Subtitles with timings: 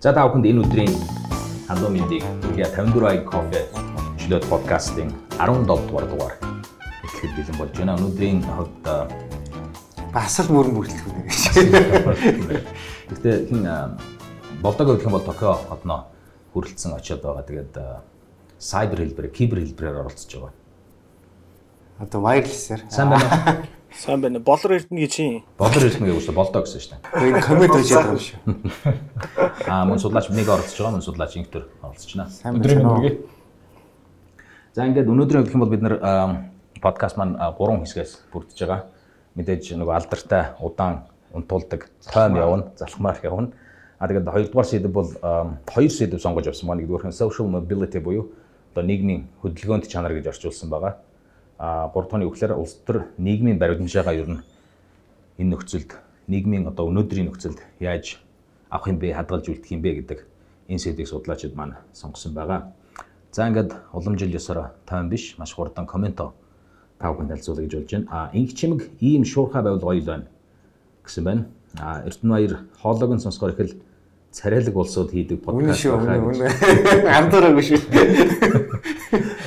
[0.00, 0.94] За та бүхэнд энэ өдрийн
[1.68, 3.68] хандуу мэндийг Илия 54i кофе
[4.16, 6.34] чөлөөт подкастын 17 дугаар дугаар
[7.04, 8.00] эхлэхэд бэлэн болж байна.
[8.00, 8.80] Өнөөдрийн хувьд
[10.08, 11.40] бас л мөрөн бүрэлдэхүүн нэр гэж.
[13.12, 13.68] Гэхдээ хин
[14.64, 16.08] болдог гэх юм бол Токио хотноо
[16.56, 17.44] хүрэлцэн очиод байгаа.
[17.44, 17.76] Тэгээд
[18.56, 20.56] сайбер хэлбэр, кибер хэлбэрээр оролцож байгаа.
[22.00, 22.88] Одоо wireless-аар.
[22.88, 23.68] Сайн байна уу?
[23.94, 24.38] Сайн байна.
[24.38, 25.42] Болор эрдэнэ гэж чинь.
[25.58, 27.26] Болор эрдэнэ гэж болдоо гэсэн шүү дээ.
[27.26, 28.38] Энэ коммент хийж байгаа юм шүү.
[29.70, 32.30] Аа мөн судлаач нэг оролцож байгаа, мөн судлаач инктер оролцож байна.
[32.30, 33.14] Өдрийн үргээ.
[34.78, 35.98] За ингээд өнөөдрийн гэх юм бол бид нэр
[36.78, 38.86] подкаст маань гурван хэсгээс бүрдэж байгаа.
[39.34, 43.50] Мэдээж нөгөө алдартай удаан унтуулдаг тойм явна, залхмаар явна.
[43.98, 45.10] А тэгээд хоёрдугаар сэдв бол
[45.66, 46.70] хоёр сэдв сонгож авсан.
[46.70, 48.30] Маань нэгдүгээр нь social mobility буюу
[48.70, 51.02] одоо нийгмийн хөдөлгөөнт чанар гэж орчуулсан байгаа
[51.60, 54.40] 3 дахь нь үгээр улс төр нийгмийн баримжаагаа ер нь
[55.36, 55.92] энэ нөхцөлд
[56.24, 58.16] нийгмийн одоо өнөөдрийн нөхцөлд яаж
[58.72, 60.18] авах юм бэ, хадгалж үлдэх юм бэ гэдэг
[60.72, 62.72] энэ сэдвийг судлаачид маань сонгосон байгаа.
[63.32, 66.32] За ингээд улам жил ёсоор тайван биш маш хурдан коммент та
[67.12, 68.08] бүхэнд танилцуулъя гэж болж байна.
[68.08, 70.26] А инх чимэг ийм шуурхай байвал гоё л байна
[71.04, 71.44] гэсэн байна.
[71.76, 73.76] А Эрдэнэ баяр хоолойг нь сонсохоор их л
[74.32, 76.24] царайлаг улсууд хийдэг подкаст байна.
[77.20, 77.78] Андуураагүй шүү.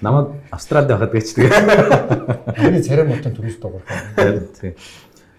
[0.00, 2.60] Намайг Австралид байхад гэж тэгээ.
[2.60, 3.82] Миний царай мотон турист дуурах.
[4.60, 4.74] Тийм.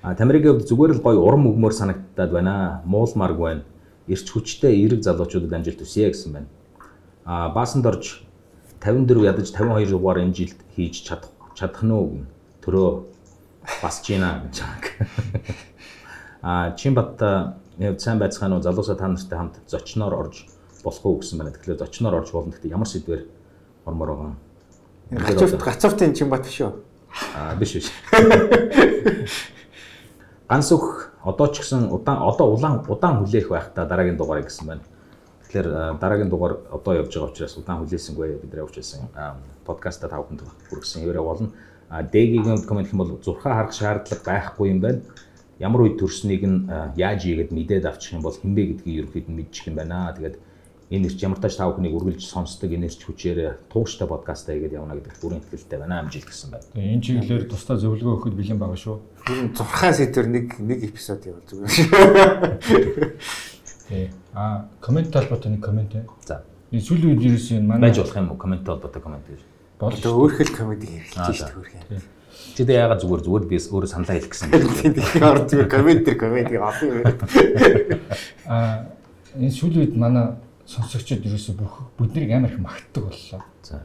[0.02, 2.82] А Тамирыг зүгээр л гоё урам өгмөр санагдаад байна.
[2.86, 3.64] Муулмарг байна.
[4.10, 6.50] Ирч хүчтэй эрэг залуучуудад амжилт хүсье гэсэн байна.
[7.26, 8.26] А баасанд орж
[8.82, 12.26] 54 ядаж 52 дугаар энэ жилд хийж чадах чадах нь уу
[12.66, 12.90] төрөө
[13.84, 14.94] басж гинэ гэж байгаа.
[16.42, 17.22] А Чимбат
[17.78, 20.50] яг сайн байцгаана уу залуусаа та нартай хамт зочноор орж
[20.82, 21.54] болох уу гэсэн байна.
[21.54, 22.54] Тэгэхээр зочноор орж болно.
[22.54, 23.22] Гэхдээ ямар сэдвэр
[23.86, 24.47] ормоор байгаа юм.
[25.12, 26.72] Энэ гацуурт гацууртын Чимбат биш үү?
[27.36, 27.88] Аа биш биш.
[30.50, 34.68] Ганс өх одоо ч гэсэн удаан одоо улаан удаан хүлээх байх та дараагийн дугаарыг гэсэн
[34.68, 34.84] байна.
[35.48, 39.08] Тэгэхээр дараагийн дугаар одоо явж байгаа учраас удаан хүлээсэнгүй бид нэр явуулсан
[39.64, 41.52] подкаста та бүхэнд хүргэсэн хэвээрээ болно.
[41.88, 45.08] А Дэгийн комент хэм бол зурхаа харах шаардлага байхгүй юм байна.
[45.60, 46.68] Ямар үед төрснийг нь
[47.00, 50.12] яаж ийгээд мэдээд авчих юм бол хинбэ гэдгийг ерөнхийд нь мэдчих юм байна.
[50.12, 50.36] Тэгээд
[50.88, 54.96] энэ ирч ямар тач та бүхнийг үргэлж сонсдог энэ ирч хүчээр тууштай подкаст хийгээд явна
[54.96, 56.64] гэдэг бүрэн итгэлтэй байна амжилт гэсэн байна.
[56.72, 58.96] Тэгээ энэ чиглэлээр тусдаа зөвлөгөө өгөхөд бэлэн байгаа шүү.
[59.28, 61.72] Энэ зурхаа сэтэр нэг нэг эпизод явал зүгээр.
[63.92, 64.08] Тий.
[64.32, 66.08] А коммент талбарт нэг коммент ээ.
[66.24, 66.48] За.
[66.72, 69.44] Энэ сүүлийн үед ерөөс энэ манай байж болох юм уу коммент толботой коммент гэж.
[69.84, 72.00] Болж өөрхөл комеди хэрэглэж шүү дээ.
[72.56, 74.56] Чи дэ яагаад зүгээр зүгээр би өөрөө саналаа хэлэх гэсэн.
[74.56, 77.04] Тэгэхээр ор зүгээр коммент төр комеди авах юм.
[78.48, 78.88] А
[79.36, 80.36] энэ сүүлийн үед манай
[80.68, 83.42] сонсогчид ерөөсө бүх биднийг амар их магтдаг боллоо.
[83.64, 83.82] За.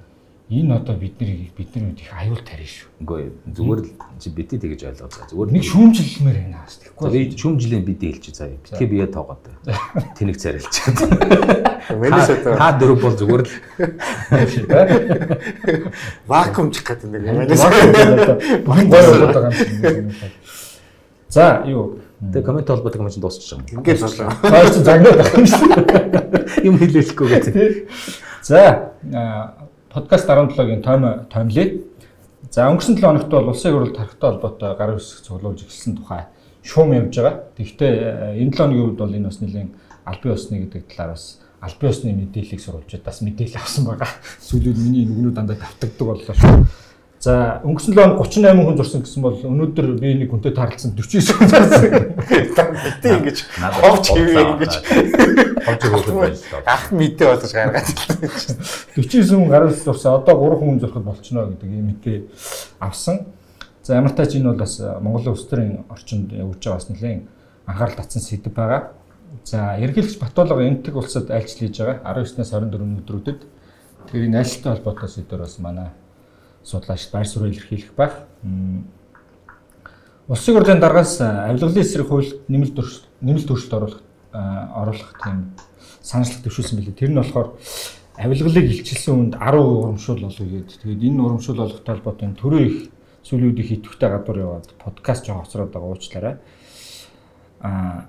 [0.52, 2.88] Энэ одоо биднийг бидний үед их аюул тарина шүү.
[3.00, 3.22] Үгүй
[3.56, 3.88] зүгээр л
[4.20, 5.08] чи бити тэгэж ойлгоо.
[5.30, 6.60] Зүгээр нэг шүүмжилмээр байна.
[6.68, 7.10] Тэгэхгүй.
[7.14, 8.48] Би шүүмжилэн бити хэлчих заа.
[8.50, 9.46] Битгий бие тоогоод.
[10.18, 10.98] Тэнэг царилчаад.
[11.88, 13.48] Мэнэс одоо та дөрөв бол зүгээр л
[16.28, 17.62] вакуумчих гэдэг нэг мэнэс.
[18.66, 20.12] Гой болоод байгаа юм.
[21.32, 23.66] За юу Тэгээ коммент холбоотой коммент дуусчих юм.
[23.82, 24.30] Ингээд болоо.
[24.46, 26.62] Аа чи загнаад байх юм шүү.
[26.62, 27.90] Юм хэлээхгүй гэдэг.
[28.46, 28.94] За
[29.90, 31.82] подкаст 17-гийн тойм тоймлээ.
[32.54, 36.30] За өнгөрсөн 7 хоногт бол улсын хурлд тархтай холбоотой гарын үсэг цуглуулж эхэлсэн тухай
[36.62, 37.42] шуум явж байгаа.
[37.58, 39.74] Тэгэхдээ энэ 7 хоногийн үед бол энэ бас нэлийн
[40.06, 44.10] албан ёсны гэдэг талаар бас албан ёсны мэдээллийг сурвалжууд бас мэдээлэл авсан байгаа.
[44.46, 46.66] Сүүлүүд миний нүгнүү дандаа давтагддаг боллоо шүү.
[47.22, 51.22] За өнгөрсөн 7 хоног 38 хүн зурсан гэсэн бол өнөөдөр би нэг хүнтэй тааралцсан 49
[51.38, 51.82] хүн зурсан.
[52.18, 53.38] Гэтэ ингэж
[53.78, 54.74] ховч хийвээ ингэж
[55.62, 57.94] ховч хөөхөд байж л ах мэдээ болгож гаргаад.
[58.98, 60.18] 49 хүн гараас зурсан.
[60.18, 62.18] Одоо 3 хүн зурхад болчихно гэдэг ийм мэдээ
[62.82, 63.30] авсан.
[63.86, 67.22] За ямар тач энэ бол бас Монголын улс төрийн орчинд явж байгаа бас нэлээд
[67.70, 68.98] анхаарал татсан сэдв байгаа.
[69.46, 73.40] За ерөнхийлөгч Батулга энтэг улсад айлчлал хийж байгаа 19-ээс 24 өдрүүдэд.
[74.10, 75.94] Тэгэхээр энэ айлчлалтай холбоотой сэдвэр бас манай
[76.64, 78.26] судлаач байр суурь илэрхийлэх байх.
[80.28, 82.78] Улсын хурлын даргаас авилгалын эсрэг хуульд нэмэлт
[83.20, 84.00] нэмэлт өөрчлөлт оруулах
[84.32, 85.52] оруулах тийм
[86.00, 86.94] санаачлах төвшүүлсэн билээ.
[86.94, 87.58] Тэр нь болохоор
[88.16, 90.80] авилгалыг илчилсэн үнд 10% урамшуул олгоё гэдэг.
[90.82, 92.76] Тэгээд энэ урамшуул олгохтой холбоотой төрөө их
[93.26, 96.36] сүүлийн үед их идэвхтэй гадуур яваад подкаст жоо хоцроод байгаа уучлаарай.
[97.60, 98.08] Аа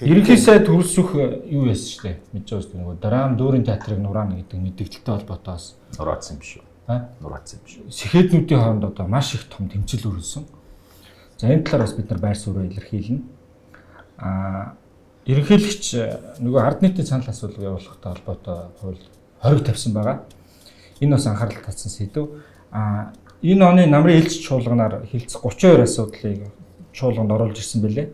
[0.00, 1.14] Ерөнхий сайд төрөлсөх
[1.46, 2.74] юу яасан ч тийм мэдж байгаа.
[2.80, 6.71] Нөгөө драм дүүрэн театрыг нураана гэдэг мэдээлэлтэй холбоотоос нураацсан юм шүү.
[6.86, 7.90] Аа нураацсан юм шүү.
[7.90, 10.44] Сэхэднүүдийн хооронд одоо маш их том тэмцэл өрнөсөн.
[11.38, 13.22] За энэ талаар бас бид нар байр суурь илэрхийлнэ.
[14.18, 14.74] Аа
[15.26, 19.02] ерөнхийлөгч нөгөө ард нийтийн санал асуулга явуулахтай холбоотой хууль
[19.42, 20.26] хориг тавьсан байгаа.
[21.00, 22.42] Энэ бас анхаарал татсан сэдв.
[22.72, 23.12] Аа
[23.42, 26.50] энэ оны намрын ээлж чуулганаар хилцэх 32 асуудлыг
[26.92, 28.10] чуулганд оруулж ирсэн бэлээ.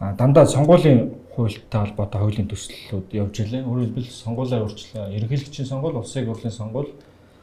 [0.00, 3.62] А дандаа сонгуулийн хуультай холбоотой хуулийн төслүүд явж илээ.
[3.62, 6.90] Өөрөөр хэлбэл сонгуулиар урьдчилан ерөнхийлөгчийн сонгуул, улсын хурлын сонгуул,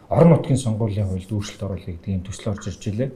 [0.10, 3.12] орон нутгийн сонгуулийн хуульд өөрчлөлт оруулах гэдэг ийм төсөл орж ирж илээ.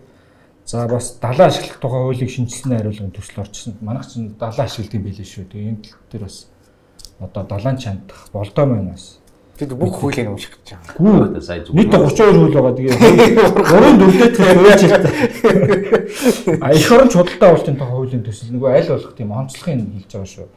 [0.66, 3.78] За бас далаа ашиглах тухай хуулийг шинжилсэн хариулгын төсөл орчихсон.
[3.82, 5.50] Манайх чинь далаа ашигладаг юм билээ шүү.
[5.50, 6.38] Тэгээ энэ тал дээр бас
[7.20, 9.20] одоо далаан чандах болдоо маань бас
[9.60, 10.96] Бид бүх хуулийг унших гэж байгаа.
[11.36, 11.76] Гүү сая зүг.
[11.76, 12.80] Нийт 32 хууль байгаа.
[12.80, 16.64] Тэгээ 3 4-д хуулж ирсэн.
[16.64, 20.32] А их орон худалдаа авалтын тухай хуулийн төсөл нөгөө аль болох тийм онцлогын хэлж байгаа
[20.32, 20.48] шүү.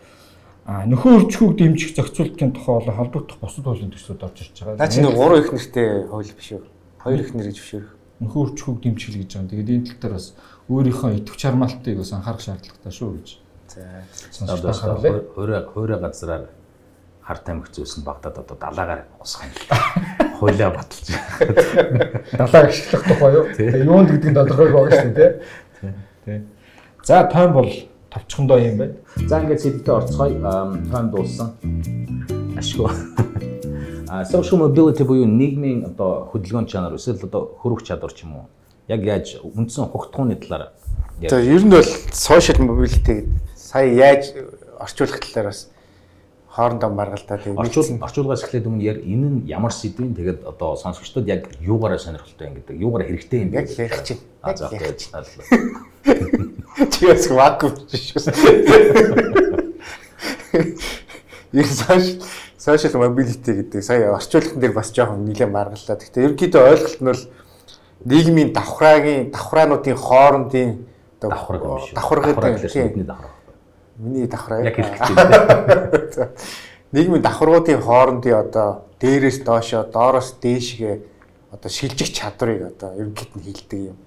[0.63, 4.79] А нөхөн өрчхүүг дэмжих зохицуултын тухай болон холбогдох бусад хуулийн төслүүд орж ирж байгаа.
[4.79, 6.63] Наа чи нэг 3 их нэртэй хууль биш үү?
[7.03, 7.85] 2 их нэр гэж биш үү?
[8.23, 9.51] нөхөн өрчхүүг дэмжих гэж байгаа.
[9.51, 10.27] Тэгээд энэ тал дээр бас
[10.71, 13.29] өөрийнхөө идэвх чармаалтыг бас анхаарах шаардлагатай шүү гэж.
[13.73, 13.83] За.
[15.35, 16.45] Хөрөө хөрөө газраар
[17.23, 19.55] хар тамхи зөөсөн багтаад одоо далаагаар усах юм.
[20.39, 21.07] Хойлоо баталж.
[22.39, 23.45] далаа ашиглах тухай юу?
[23.87, 25.31] Юунд гэдэг нь тодорхой байгаа шүү дээ,
[25.81, 25.93] тий.
[26.27, 26.39] Тий.
[27.03, 27.71] За тойм бол
[28.13, 28.95] товчхондоо юм байна.
[29.27, 30.37] За ингээд сэдвтэ орцгоё.
[30.93, 31.57] Тайм дууссан.
[32.57, 32.91] Ашгүй.
[34.09, 38.47] А social mobility буюу нийгмийн одоо хөдөлгөөн чанар эсвэл одоо хөрөх чадвар ч юм уу.
[38.89, 40.77] Яг яаж үндсэн хугтгууны талаар
[41.31, 44.35] За ер нь бол social mobility сая яаж
[44.81, 45.72] орчуулах талаар бас
[46.53, 51.49] хоорондоо маргалдаад орчуул орчуулгаас эхлээд өмнө яг энэ нь ямар сэдвийн тэгээд одоо сонсогчдод яг
[51.65, 54.21] юугаараа сонирхолтой юм гэдэг юугаараа хэрэгтэй юм яг ярих чинь.
[54.45, 55.01] А за тэгээд
[56.93, 58.21] Чигээс вакуум шүү.
[61.57, 62.21] Ер нь social
[62.61, 65.97] social mobility гэдэг сая орчуулган дээр бас жоохон нэлээд маргаллаа.
[65.97, 67.23] Гэхдээ ерөнхийдөө ойлголт нь бол
[68.05, 70.71] нийгмийн давхраагийн давхраануудын хоорондын
[71.21, 71.95] давхраг юм шиг.
[71.97, 73.31] давхаргын гэдэг бидний давхраг.
[74.03, 74.67] Миний давхраа.
[74.67, 76.27] Яг хэрэгтэй.
[76.93, 80.95] нийгмийн давхаргуудын хоорондын одоо дээрээс доошоо, доороос дээшгээ
[81.55, 83.99] одоо шилжих чадварыг одоо ерөнхийд нь хилдэг юм.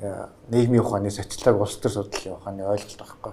[0.00, 3.32] Э, Нийгмийн ухааны социолог улс төр судлалын ухааны ойлголт байхгүй.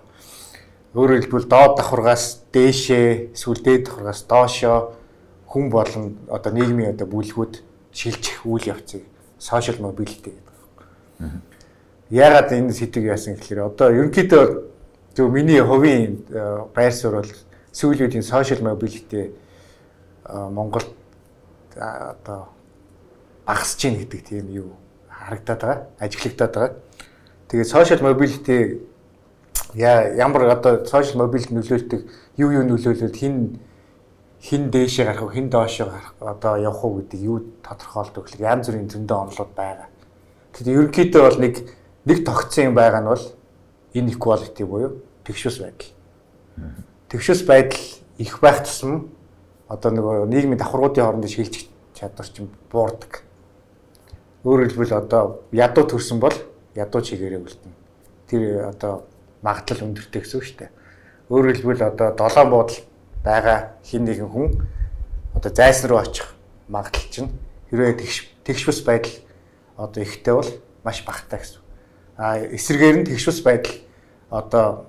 [0.93, 4.93] Өөрөөр хэлбэл доод давхаргаас дээшээ, эсвэл дээд давхаргаас доошоо
[5.47, 7.63] хүн болон одоо нийгмийн одоо бүлгүүд
[7.95, 9.01] шилжих үйл явцыг
[9.39, 10.55] social mobility гэдэг
[11.17, 11.41] байна.
[12.09, 14.70] Яагаад энэ сэдвийг яасан гэхээр одоо ерөнхийдөө
[15.15, 17.31] зөв миний хувийн э, байр суурь бол
[17.71, 20.87] сүүлийн үеийн social mobility э, Монголд
[21.75, 22.47] одоо
[23.45, 24.71] багасж гин гэдэг тийм юу
[25.09, 26.75] харагдаад байгаа, ажиглагдаад байгаа.
[27.47, 28.87] Тэгээд social mobility
[29.73, 32.01] яа ямар одоо social mobility нөлөөлтөг
[32.37, 33.59] юу юу нөлөөлөд хин
[34.41, 38.67] хин дээшээ гарах уу, хин доошоо гарах одоо явах уу гэдэг юу тодорхойлдог гэхэл янз
[38.67, 39.87] бүрийн зөндөө онолууд байгаа.
[40.55, 41.55] Тэгэхдээ ерөнхийдөө бол нэг
[42.05, 43.25] нэг тогтсон юм байгаа нь бол
[43.93, 45.91] inequality буюу тэгшвэс байдал.
[47.09, 47.79] Тэгшвэс байдал
[48.17, 49.09] их байх тусам
[49.67, 53.23] одоо нөгөө нийгмийн давхаргуудын хоорондын шилжих чадвар чинь буурдаг.
[54.43, 56.33] Өөрөөр хэлбэл одоо ядуу төрсөн бол
[56.75, 57.75] ядуу чигээрээ үлдэнэ.
[58.27, 59.05] Тэр одоо
[59.41, 60.71] магадлал өндөртэй гэсэн үг шүү дээ.
[61.29, 62.79] Өөрөөр хэлбэл одоо долоон буудал
[63.23, 64.49] байгаа хин нэгэн хүн
[65.35, 66.33] одоо зайсан руу очих
[66.67, 67.29] магадлал чинь
[67.69, 69.15] хэрвээ тэгш тэгшвэс байдал
[69.77, 70.49] одоо ихтэй бол
[70.83, 71.61] маш багатай гэсэн.
[72.17, 73.77] Эсрэгээр нь тэгшвэс байдал
[74.29, 74.85] одоо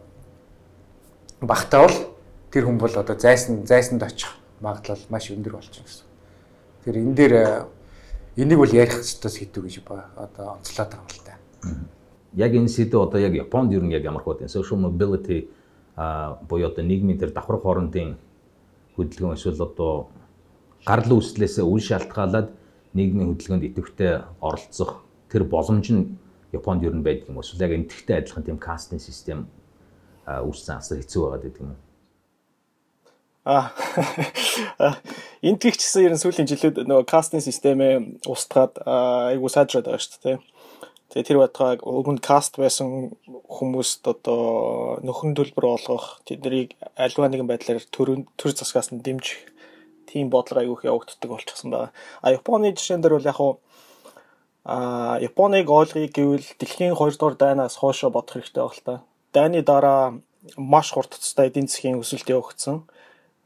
[1.40, 1.96] багатай бол
[2.50, 4.30] тэр хүн бол одоо зайсан зайсанд очих
[4.60, 6.06] магадлал маш өндөр болчихно гэсэн.
[6.84, 7.34] Тэр энэ дээр
[8.36, 11.34] энийг бол ярих хэрэгтэй сэдв гэж ба одоо онцлоод байгаа юм л та.
[12.34, 15.48] Яг энэ сэдв одоо яг Японд ер нь яг ямар хөө social mobility
[15.96, 18.16] а буюу одоо нийгмийн тэр давхар хоорондын
[18.96, 20.08] хөдөлгөөн эсвэл одоо
[20.86, 22.48] гарал үүслээсээ үн шалтгаалаад
[22.94, 26.16] нийгмийн хөдөлгөөнд идэвхтэй оролцох тэр боломж нь
[26.52, 27.44] Японд ер нь байдаг юм уу?
[27.44, 29.48] Эсвэл яг энтгэхтэй адилхан тийм кастинг систем
[30.28, 31.80] үүссэн асар хэцүү байгаад байдаг юм уу?
[33.44, 33.74] А
[35.42, 40.22] энэ тгийч гэсэн ер нь сүүлийн жилүүд нөгөө кастинг системээ устгаад айгу сайжраад байгаа шүү
[40.22, 40.38] дээ.
[41.10, 47.82] Тэгээ тэр байтугай өгөнд каст байсан хүмүүст одоо нөхөн төлбөр олгох тэднийг альва нэгэн байдлаар
[47.90, 49.50] төр төр засгаас нь дэмжих
[50.06, 51.92] тийм бодлого айгүйх явагддаг болчихсон байна.
[52.22, 53.58] А Японы жишээн дээр бол яг хуу
[54.64, 58.94] а Японыг ойлгоё гэвэл дэлхийн 2 дугаар дайнаас хоошо бодох хэрэгтэй баг л та.
[59.34, 60.22] Дайны дараа
[60.56, 62.86] маш хурдцтай эдийн засгийн өсөлт явагдсан.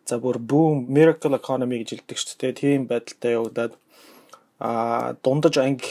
[0.04, 2.52] За бүр boom miracle economy гэж хэлдэг шүү дээ.
[2.60, 3.72] Тийм байдалтай явагдаад
[4.60, 5.88] а дундаж анги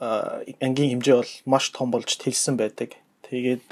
[0.00, 2.96] ангийн хэмжээ бол маш том болж тэлсэн байдаг.
[3.28, 3.68] Тэгээд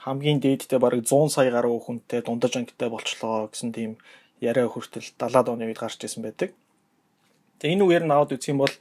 [0.00, 4.00] хамгийн дээдтэй бараг 100 сая гаруй хүнтэй дундаж ангитай болчлоо гэсэн тийм
[4.40, 6.56] яриа хүртэл 70-аад оны үед гарч ирсэн байдаг.
[7.60, 8.74] Тэгээ энэ үгээр нь аваад үзэх юм бол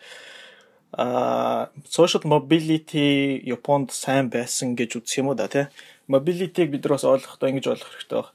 [0.95, 5.67] а social mobility Японд сайн байсан гэж үзэх юм уу да тий.
[6.07, 8.29] Mobility-г бид нар бас ойлгохдоо ингэж ойлгох хэрэгтэй баг.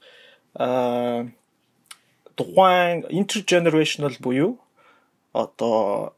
[0.55, 1.27] а
[2.37, 4.59] тухайн intergenerational буюу
[5.33, 6.13] одоо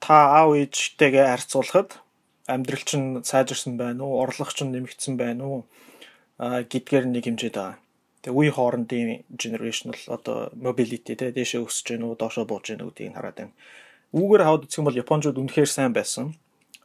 [0.00, 2.00] та аав ээжтэйгээ харьцуулахад
[2.46, 5.60] амьдрал чинь сайжирсан байна уу, орлого чинь нэмэгдсэн байна уу?
[6.38, 7.76] гэдгээр нэг хэмжээд байгаа.
[8.26, 13.14] Тэгээ үе хоорондын generational одоо mobility те дэшээ өсөж гэнэ үү доошоо бууж гэнэ гэдгийг
[13.14, 13.54] хараад байна.
[14.10, 16.34] Үүгээр хаваад үзэх юм бол Японууд үнэхээр сайн байсан.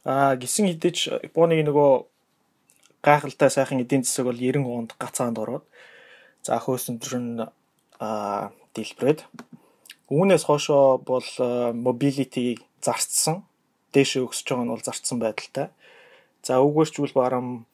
[0.06, 1.90] Аа гисэн хэдиж Японыг нөгөө
[3.02, 5.66] гайхалтай сайхан эдийн засаг бол 90 онд гацаанд ороод
[6.46, 7.42] за хөөсөндөр нь
[7.98, 9.26] аа дэлбрээд
[10.14, 11.26] үүнээс хоошоо бол
[11.74, 13.42] mobility зарцсан
[13.90, 15.74] дээшээ өсөж байгаа нь бол зарцсан байдалтай.
[16.46, 17.66] За өгөөсчүүл барам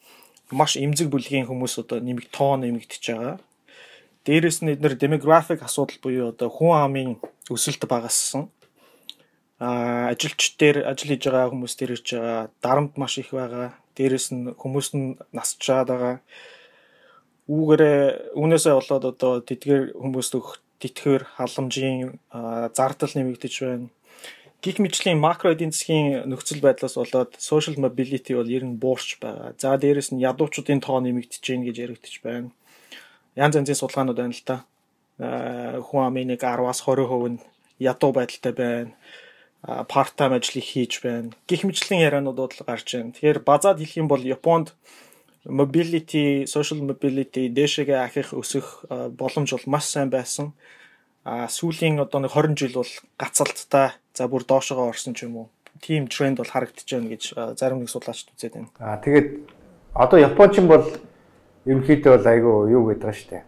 [0.49, 3.37] маш эмзэг бүлгийн хүмүүс одоо нэмэг тоо нэмэгдэж байгаа.
[4.29, 7.11] Дээрээс нь эдгээр демографик асуудал буюу одоо хүн амын
[7.49, 8.53] өсөлт багассан
[9.59, 13.75] ажилч дээр ажил хийж байгаа хүмүүс дээр ирж байгаа дарамт маш их байгаа.
[13.99, 16.17] Дээрэс нь хүмүүс нь насчаад байгаа.
[17.51, 22.23] Үүгээрээ үүнээсээ болоод одоо тэдгээр хүмүүст өгөх тэтгэр халамжийн
[22.71, 23.91] зардал нэмэгдэж байна.
[24.63, 29.59] Гих мэтлийн макро эдийн засгийн нөхцөл байдлаас болоод social mobility бол ер нь буурч байгаа.
[29.59, 32.55] За дээрэс нь ядуучуудын тоо нэмэгдэж байна гэж яригдчих байна.
[33.39, 34.59] Янз янзын судалгаанууд байна л да.
[35.87, 37.41] Хүн амын нэг 10-аас 20% нь
[37.79, 38.93] ядуу байдалтай байна
[39.63, 41.31] part time ажлыг хийж байна.
[41.47, 43.15] Гэх мэтлэн ярианууд бол гарч байна.
[43.15, 44.75] Тэгэхээр базаад хэлэх юм бол Японд
[45.45, 50.53] mobility, social mobility дэшегээ ахих өсөх боломж бол маш сайн байсан.
[51.25, 55.49] А сүүлийн одоо нэг 20 жил бол гацалттай за бүр доошогоо орсон ч юм уу.
[55.83, 58.71] Тим тренд бол харагдаж байна гэж зарим нэг судлаачид үзээд байна.
[58.79, 59.29] А тэгээд
[59.95, 60.87] одоо Япончин бол
[61.69, 63.45] ерөнхийдөө бол айгүй юу гэдэг байгаа шүү дээ.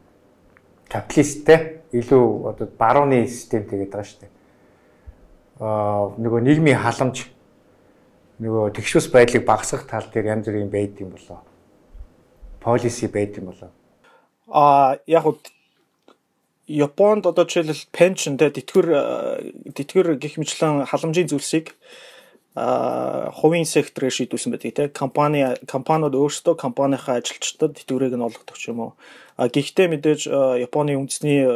[0.92, 1.58] Капиталисттэй
[1.96, 4.32] илүү одоо барууны системтэй гэдэг байгаа шүү дээ
[5.60, 7.28] нөгөө нийгмийн халамж
[8.40, 11.44] нөгөө тэгшвэс байдлыг багасгах тал дээр янз бүрийн байд юм болоо.
[12.64, 13.68] Полиси байд юм болоо.
[14.48, 15.36] А яг уу
[16.64, 18.88] Японд одоо жишээлбэл пеншн тэ тэтгэр
[19.76, 21.76] тэтгэр гих мэтлэн халамжийн зүйлсийг
[22.54, 28.74] а хувийн секторыг шийдүүлсэн байдаг тийм компани компаниуд өөрсдөө компанийнхаа ажилчдад тэтгэврийг нь олгодог ч
[28.74, 28.92] юм уу.
[29.38, 30.20] А гэхдээ мэдээж
[30.58, 31.46] Японы үндэсний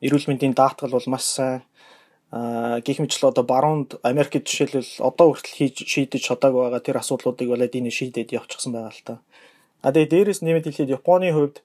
[0.00, 1.60] эрүүл мэндийн даатгал бол маш сайн
[2.32, 7.48] а гих мэтлээ одоо баруунд Америкт жишээлбэл одоо хүртэл хийж шийдэж чадаагүй байгаа тэр асуудлуудыг
[7.48, 9.14] Владимир шийдээд явчихсан байгаа л та.
[9.84, 11.62] А тэгээ дээрэс нэмэт хэлээд Японы хувьд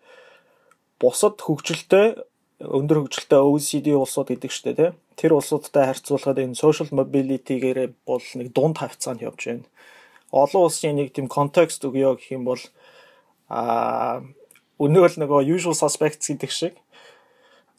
[1.01, 2.21] бусад хөгжилтэй
[2.61, 4.89] өндөр хөгжилтэй OECD улсууд гэдэг чтэй тий.
[5.21, 9.69] Тэр улсуудтай харьцуулахад энэ social mobility-гээр бол нэг дунд хавцаанд явж байна.
[10.33, 12.61] Олон улсын нэг тийм контекст өгөө гэх юм бол
[13.45, 14.25] а
[14.81, 16.73] өнөө л нөгөө usual suspects гэдэг шиг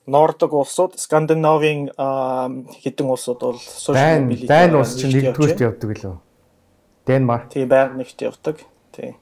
[0.07, 6.17] Нордог улсууд, Скандинавийн хэдэн улсууд бол social mobility дайн улс чинь нэгдүгээрт явдаг лөө.
[7.07, 7.51] Денмарк.
[7.55, 8.67] Тийм байнга нэгт явдаг.
[8.91, 9.15] Тийм.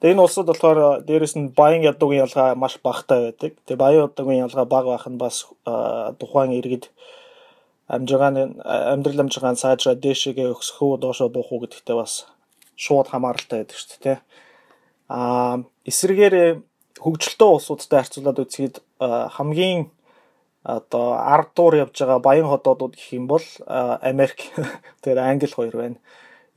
[0.00, 3.56] Тэгээ энэ улсууд болохоор дээрэс нь баян ядуугийн ялгаа маш багатай байдаг.
[3.64, 5.48] Тэгээ баян ядуугийн ялгаа бага байх нь бас
[6.20, 6.92] тухайн иргэд
[7.86, 12.26] амжиргааны амьдрал амжиргаан сайжраа дээшээгээ өсөх үү доошоо буух уу гэдэгтээ бас
[12.74, 14.18] шууд хамааралтай байдаг шүү дээ.
[15.08, 16.34] Аа эсрэгээр
[16.98, 18.76] хөгжилтэй улсуудтай харьцуулаад үзэхэд
[19.36, 19.90] хамгийн
[20.66, 23.46] одоо ард дуур явж байгаа баян хотоодууд гэх юм бол
[24.02, 24.50] Америк
[25.04, 25.98] тэр Англи хоёр байна.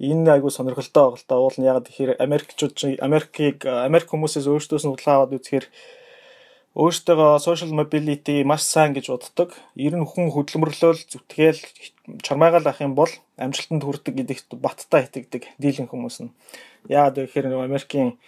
[0.01, 1.38] Энэ айгүй сонирхолтой байгаа л да.
[1.38, 2.74] Уул нь яг тэгэхээр Америкчууд
[3.05, 5.65] Америкийг Америк хүмүүсээс өөрсдөөс нь худлаа аваад үзэхээр
[6.78, 9.58] өөртөөгөө social mobility маш сайн гэж боддог.
[9.74, 11.62] Ер нь хүн хөдөлмөрлөөл зүтгээл
[12.22, 13.10] чармайгаал ах юм бол
[13.42, 16.34] амжилтанд хүрдэг гэдэгт баттай итгэдэг дийлэн хүмүүс нь.
[16.86, 18.22] Яагаад гэхээр Америкийн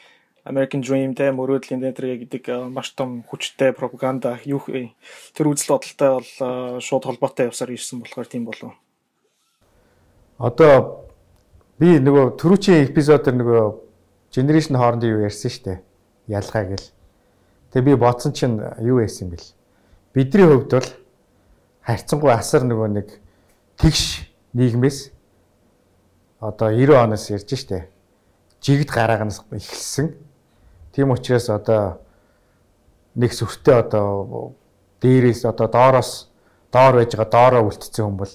[0.44, 6.82] American Dream те мөрөөдлийн дэнтрэ гэдэг маш том хүчтэй пропаганда юу тэр үзэл бодолтой бол
[6.82, 8.74] шууд холбоотой явсаар ирсэн болохоор тийм болов.
[10.42, 11.06] Одоо
[11.78, 13.64] би нөгөө түрүүчийн эпизодоор нөгөө
[14.34, 15.80] generation хоорондын юу ярьсан шүү дээ.
[16.34, 16.90] Ялгаа гэл.
[17.74, 19.48] Тэгээ би бодсон чинь юу яасан бэл.
[20.13, 20.90] Бидний хувьд бол
[21.82, 23.08] харьцангуй асар нөгөө нэг
[23.80, 25.12] тэгш нийгмээс
[26.40, 27.88] одоо 90 оноос ярьж штэ.
[28.62, 30.16] Жигд гараагнаас эхэлсэн
[30.92, 32.04] Тийм учраас одоо
[33.16, 34.56] нэг сүртэй одоо
[35.00, 36.28] дээрээс одоо доороос
[36.72, 38.34] доор байж байгаа доороо үлдсэн хүн бол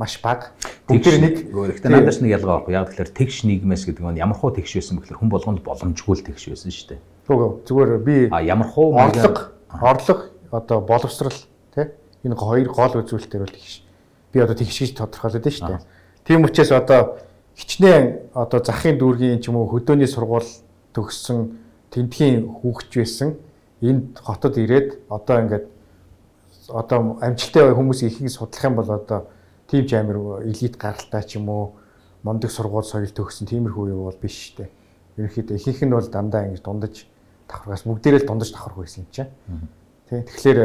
[0.00, 0.56] маш бага.
[0.88, 2.72] Бүгд нэг гэхдээ надаас нэг ялгаа байхгүй.
[2.72, 6.24] Яг тэгэхээр тэгш нийгмээс гэдэг нь ямар хуу тэгш байсан бэхлээр хүн болгонд боломжгүй л
[6.24, 7.00] тэгш байсан шүү дээ.
[7.28, 11.36] Үгүй зүгээр би ямар хуу орлого орлого одоо боловсрал
[11.76, 11.92] тий
[12.24, 13.84] энэ хоёр гол үзүүлэлтээр бол тэгш.
[14.32, 15.84] Би одоо тэгш гэж тодорхойлоод байна шүү дээ.
[16.24, 17.20] Тийм учраас одоо
[17.52, 20.48] хичнээн одоо захын дүүргийн ч юм уу хөдөөний сургууль
[20.96, 21.52] төгссөн
[21.92, 23.36] тентхийн хүүхч байсан
[23.84, 25.66] энд хотод ирээд одоо ингээд
[26.72, 29.28] одоо амжилттай хүмүүс ихийг судлах юм бол одоо
[29.68, 31.76] тийм ч амир элит гаралтай ч юм уу
[32.24, 34.70] мондөг сургууль соёл төгсөн тиймэрхүү юу бол биш шүү дээ.
[35.18, 36.94] Ерөнхийдөө ихэнх нь бол дандаа ингэж дундаж
[37.48, 39.32] давхаргаас бүгдээрээ л дундаж давхарх байсан юм чинь.
[40.08, 40.22] Тий.
[40.22, 40.60] Тэгэхээр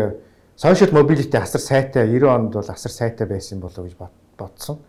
[0.60, 3.96] social mobility асар сайтай 90 онд бол асар сайтай байсан болов гэж
[4.38, 4.80] бодсон.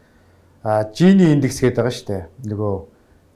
[0.63, 2.23] А Gini index гэдэг байгаа шүү дээ.
[2.51, 2.75] Нөгөө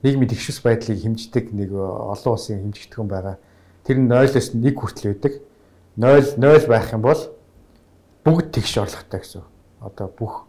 [0.03, 3.37] нийгмийн тэгшвэс байдлыг хэмждэг нэг олон улсын хэмжигдэхүүн байгаа.
[3.85, 5.33] Тэр нь 0-оос 1 хүртэл байдаг.
[5.99, 7.21] 0 0 байх юм бол
[8.25, 9.43] бүгд тэгш орлоготой гэсэн.
[9.83, 10.47] Одоо бүх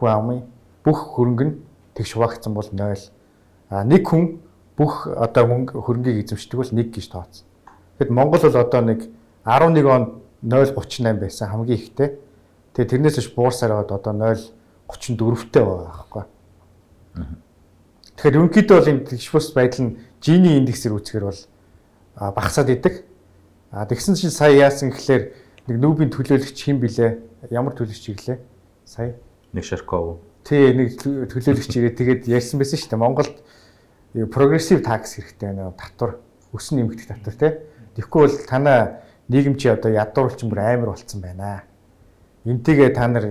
[0.00, 0.40] хүн амын
[0.84, 1.54] бүх хөрөнгө нь
[1.94, 2.98] тэгш хуваагдсан бол 0.
[3.68, 4.40] А нэг хүн
[4.78, 7.46] бүх одоо мөнгө хөрөнгийг эзэмшдэг бол 1 гэж тооцсон.
[7.98, 9.10] Тэгэд Монгол бол одоо нэг
[9.42, 12.22] 11 он 038 байсан хамгийн ихтэй.
[12.78, 16.24] Тэгээ тэрнээс ш буурсаар аваад одоо 034-тэй байгаа байхгүй.
[18.14, 21.42] Тэгэхээр ерөнхийдөө бол энэ тэгшвэс байдал нь Gini индексээр үүсгэр бол
[22.14, 23.02] багасаад идэг.
[23.70, 25.34] А тэгсэн чинь сая яасан гэхлээр
[25.66, 27.18] нэг нүүбийн төлөөлөгч хэн блэ?
[27.50, 28.38] Ямар төлөөлөгч ирлээ?
[28.86, 29.14] Сая
[29.52, 30.18] нэг Шарков.
[30.42, 33.02] Тий, нэг төлөөлөгч ирээд тэгээд ярьсан байсан шүү дээ.
[33.02, 33.34] Монголд
[34.14, 35.72] прогрессив такс хэрэгтэй байна.
[35.76, 36.18] Татвар
[36.52, 37.52] өсөн нэмэгдэх татвар тий.
[37.96, 41.64] Тэгэхгүй бол танаа нийгэм чи одоо ядуурлч бүр амар болцсон байна.
[42.44, 43.26] Энтэйгээ та нар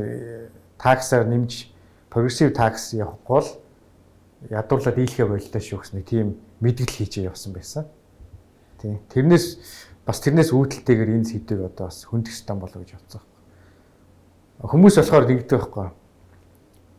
[0.77, 1.73] таксаар нэмж
[2.09, 3.49] прогрессив такс явахгүй бол
[4.49, 7.85] ядуурлаад дийлхэ болтой шүү гэсэн тийм мэдгэл хийжээ явсан байсан.
[8.77, 9.01] Тийм.
[9.09, 9.57] Тэрнээс
[10.05, 13.21] бас тэрнээс үүдэлтэйгээр энэ сэдвийг одоо бас хөндөх стан болоо гэж бодсон.
[14.61, 15.89] Хүмүүс болохоор ингэдэг байхгүй.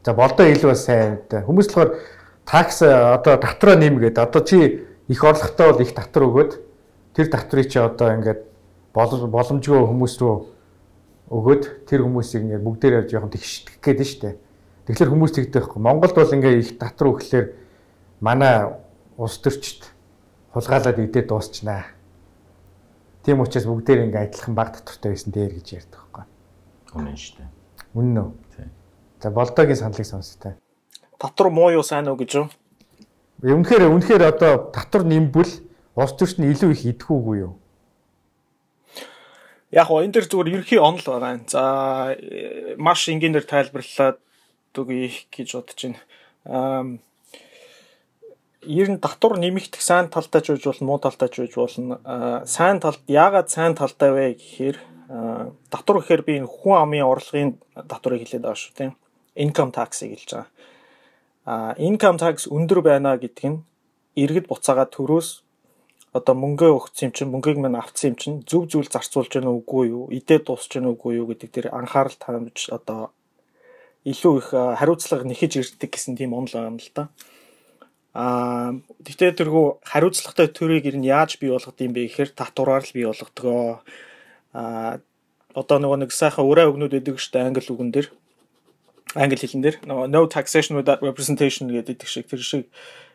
[0.02, 1.22] За болдоо илүү бас сайн.
[1.30, 1.90] Хүмүүс болохоор
[2.48, 6.52] такс одоо татраа нэмгээд одоо чи их орлоготой бол их татвар өгөөд
[7.12, 8.40] тэр татврыг чи одоо ингээд
[8.96, 10.36] боломжгүй хүмүүс рүү
[11.28, 14.30] өгөөд тэр хүмүүсийг ингээд бүгдээрээ жоохон тэгшдэх гээд нь штэ.
[14.88, 15.80] Тэгэхээр хүмүүс тэгдэг байхгүй.
[15.84, 17.46] Монголд бол ингээд их татвар өгөхлөөр
[18.24, 18.72] манай
[19.20, 19.92] улс төрчд
[20.56, 21.98] хулгайлаад идээд дуусчнаа
[23.28, 26.24] Тийм учраас бүгдээр ингээ адилхан баг татвартай байсан дээр гэж ярьдаг байхгүй.
[26.96, 27.48] Үнэн дээ.
[27.92, 28.30] Үнэн үү?
[28.56, 28.70] Тийм.
[29.20, 30.56] За болдогийн саналыг сонстой.
[31.18, 32.46] Татвар муу юу сайн уу гэж юу?
[33.42, 35.52] Үнэхээр үнэхээр одоо татвар нэмбэл
[35.98, 37.54] улс төрч нь илүү их идэх үгүй юу?
[39.74, 41.44] Яг гоо энэ дэр зүгээр ерхий онол байгаа юм.
[41.50, 42.14] За
[42.78, 44.18] маш энгийнээр тайлбарлаад
[44.78, 46.00] үгүй гэж бодож байна.
[46.46, 46.86] Аа
[48.62, 52.02] ер нь татвар нэмэгдэх сайн талтай ч үж болно муу талтай ч үж болно
[52.44, 54.76] сайн талд яагаад сайн талтай вэ гэхээр
[55.70, 58.92] татвар гэхээр би энэ хүн амын орлогын татварыг хэлээд байгаа шүү тийм
[59.38, 60.50] income tax-ыг хэлж байгаа
[61.80, 63.58] income tax өндөр байна гэдэг нь
[64.20, 65.28] иргэд буцаагаад төрөөс
[66.12, 69.84] одоо мөнгөө өгсөн юм чинь мөнгийг мань авцсан юм чинь зөв зүйл зарцуулж гэнэ үгүй
[69.92, 73.12] юу идээд дуусч гэнэ үгүй юу гэдэг дээр анхаарал тавьж одоо
[74.08, 77.04] илүү их хариуцлага нэхэж ирдэг гэсэн тийм онол байгаа юм л да.
[78.16, 78.72] Аа
[79.04, 83.04] тэгтээ тэргүй хариуцлагатай төрийг ер нь яаж бий болгох юм бэ гэхээр татвараар л бий
[83.04, 83.84] болгодгоо.
[84.56, 85.00] Аа
[85.52, 88.08] одоо нөгөө нэг сайхан өрөө өгнүүд өгдөг штэ англи үгэн дээр
[89.14, 92.64] англи хэлэн дээр no taxation without representation гэдэг шиг тэр шиг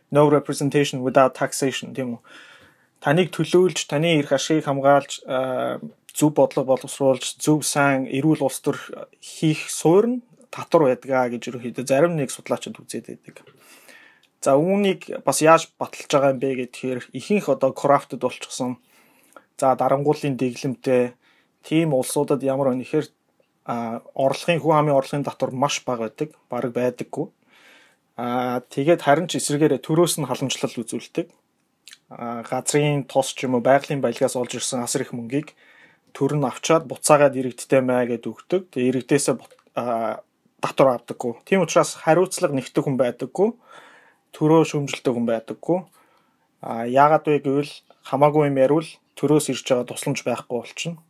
[0.10, 2.22] no representation without taxation тийм үү.
[3.04, 5.28] Таныг төлөөлж, таны эрх ашигыг хамгаалж,
[6.16, 8.80] зөв бодлого боловсруулж, зөв сайн эрүүл улс төр
[9.20, 13.44] хийх суурь нь татвар байдгаа гэж ерөөхдөө зарим нэг судлаачид үзээд байдаг.
[14.40, 18.78] За үүнийг бас яаж баталж байгаа юм бэ гэхээр ихэнх одоо крафтд болчихсон.
[19.58, 21.18] За дарангуулын дэглэмтэй
[21.66, 23.10] тийм улсуудад ямар нэхэр
[23.66, 27.32] а орлогын хүн амын орлогын татвар маш бага байдаг, бараг байдаггүй.
[28.18, 31.32] А тэгээд харин ч эсрэгээрээ төрөөс нь халамжлал үзүүлдэг.
[32.12, 35.56] А газрын тос ч юм уу байгалийн баялгаас олж ирсэн асар их мөнгийг
[36.12, 38.70] төр нь авчаад буцаагаад иргэдтэй маа гэд өгдөг.
[38.70, 39.36] Тэгээ иргэдээсээ
[40.62, 41.34] татвар авдаггүй.
[41.48, 43.50] Тийм учраас хариуцлага нэгтгэх хүн байдаггүй
[44.36, 45.80] төрөө шөмжилдэг хүн байдаггүй.
[46.62, 47.74] А яагаад вэ гэвэл
[48.06, 51.02] хамаагүй юм ярил төрөөс ирж байгаа тусламж байхгүй болчихно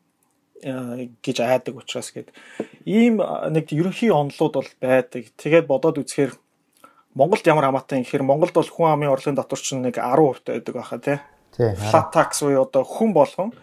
[0.64, 2.32] гэж айдаг учраас гээд
[2.88, 5.30] ийм нэг ерөнхий онолууд бол байдаг.
[5.36, 6.34] Тэгээд бодоод үзэхээр
[7.14, 10.74] Монголд ямар хамаатай юм гэхээр Монголд бол хүн амын орлогын татвар чинь нэг 10% байдаг
[10.74, 11.20] байхаа тий.
[11.54, 13.54] Flat tax уу одоо хүн болгон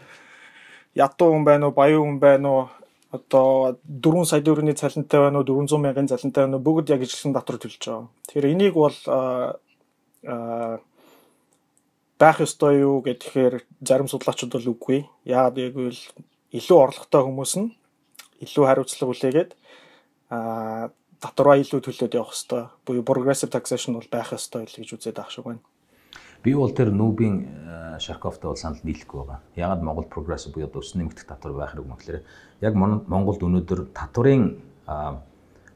[0.95, 2.69] ядуу хүн байна уу, баян хүн байна уу,
[3.11, 7.35] одоо 4 сая төгрөгийн цалинтай байна уу 400 мянган цалинтай байна уу бүгд яг ижилхэн
[7.35, 8.07] татвар төлж байгаа.
[8.29, 8.97] Тэгэхээр энийг бол
[12.21, 15.09] байх ёстой юу гэхээр зарим судлаачид бол үгүй.
[15.25, 16.03] Яагаад гэвэл
[16.51, 17.69] илүү орлоготой хүмүүс нь
[18.45, 19.51] илүү хариуцлага үлээгээд
[20.31, 22.73] а татвараа илүү төлөөд явах ёстой.
[22.87, 25.61] Буюу progressive taxation бол байх ёстой гэж үзээд ах шиг байна.
[26.43, 29.45] Би бол тэр нүүбийн Шарковтой бол санал нийлэхгүй байгаа.
[29.57, 32.25] Ягаад Монгол прогрессив буюу өссөн нэмэгдэх татвар байх хэрэг юм гэхээр
[32.65, 34.65] яг Монголд өнөөдөр татварын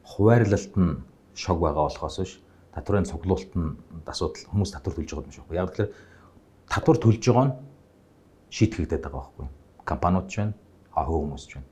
[0.01, 0.97] хуваарлалт нь
[1.37, 2.41] шог байгаа болохоос биш
[2.73, 3.77] татварын цуглуулалт нь
[4.09, 5.61] асуудал хүмүүс татвар төлж байгаа юм шиг байна.
[5.61, 5.93] Яг тэгэхээр
[6.65, 7.55] татвар төлж байгаа нь
[8.49, 9.47] шийтгэгдээд байгаа байхгүй.
[9.85, 10.53] Компаниуд ч байна,
[10.95, 11.69] а хөв хүмүүс ч байна.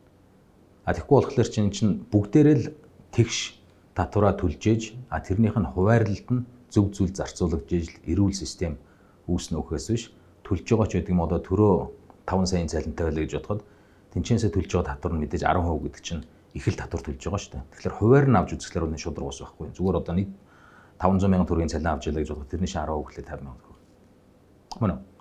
[0.85, 2.65] А тэгэхгүй болохоор чинь чинь бүгдээрээ л
[3.15, 3.37] тэгш
[3.95, 8.75] татвараа төлж ээж а тэрнийх нь хуваарлалт нь зөв зүйл зарцуулагдж эрүүл систем
[9.31, 10.11] үүснэ өгөхөөс биш
[10.43, 11.75] төлж байгаа ч гэдэг юм одоо төрөө
[12.27, 13.61] 5 саяын цалинтай байлаа гэж бодоход
[14.11, 17.53] тэнцэнсээ төлж байгаа татвар нь мэдээж 10% гэдэг чинь их л татвар төлж байгаа шүү
[17.53, 17.63] дээ.
[17.71, 19.71] Тэгэхээр хуваар нь авч үзэхлээр үнэ шудраг ус байхгүй.
[19.71, 20.29] Зүгээр одоо нэг
[20.99, 23.79] 500 сая төгрөгийн цалин авч ялаа гэж бодоход тэрний шин 10% гэхлээр 50 сая төгрөг.
[24.81, 25.12] Мөн үү?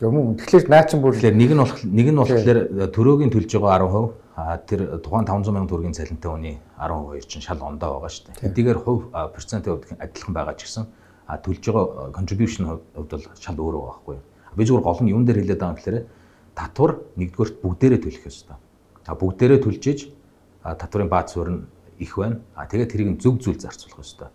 [0.00, 0.34] Юм уу?
[0.38, 2.58] Тэгэхээр наа чин бүр нэг нь болох нэг нь болохоор
[2.94, 7.58] төрөөгийн төлж байгаа 10%, а тэр тухайн 500 сая төгрөгийн цалинтай хүний 12 чинь шал
[7.58, 8.42] ондоо байгаа шүү дээ.
[8.46, 10.86] Хэдийгээр хувь процентын хувьд адилхан байгаа ч гэсэн
[11.26, 14.18] а төлж байгаа contribution хувьд бол шал өөр байгаа байхгүй?
[14.54, 15.98] Би зүгээр гол нь юун дээр хэлээд байгаа юм гэхээр
[16.54, 18.56] татвар нэгдүгээрт бүгдээрээ төлөх ёстой.
[19.02, 20.00] А бүгдээрээ төлж иж
[20.62, 21.66] татварын бааз суурь нь
[21.98, 22.38] их байна.
[22.54, 24.30] А тэгээд тэрийг зөв зүйл зарцуулах ёстой.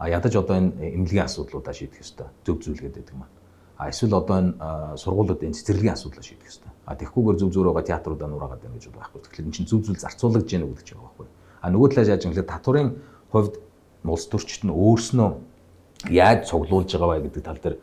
[0.00, 2.32] А ядаж одоо энэ эмнэлгийн асуудлуудаа шийдэх ёстой.
[2.44, 3.37] Зөв зүйл гэдэг маань.
[3.78, 6.72] А эсвэл одоо энэ сургуулиудын цэцэрлэгийн асуудлаа шийдэх ёстой.
[6.82, 9.22] А тэгхгүйгээр зөв зөв байгаа театруудаа нураагаад байна гэж байхгүй.
[9.22, 11.26] Тэгэхээр энэ чинь зөв зүйл зарцуулагдж яах гэдэг ч байгаа байхгүй.
[11.62, 12.88] А нөгөө талаас яаж юм гэхээр татварын
[13.30, 13.54] хувьд
[14.02, 15.30] улс төрчид нь өөрснөө
[16.10, 17.76] яаж цуглуулж байгаа вэ гэдэг тал дээр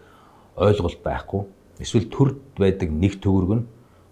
[0.60, 1.42] ойлголт байхгүй.
[1.80, 3.64] Эсвэл төрд байдаг нэг төгөрөг нь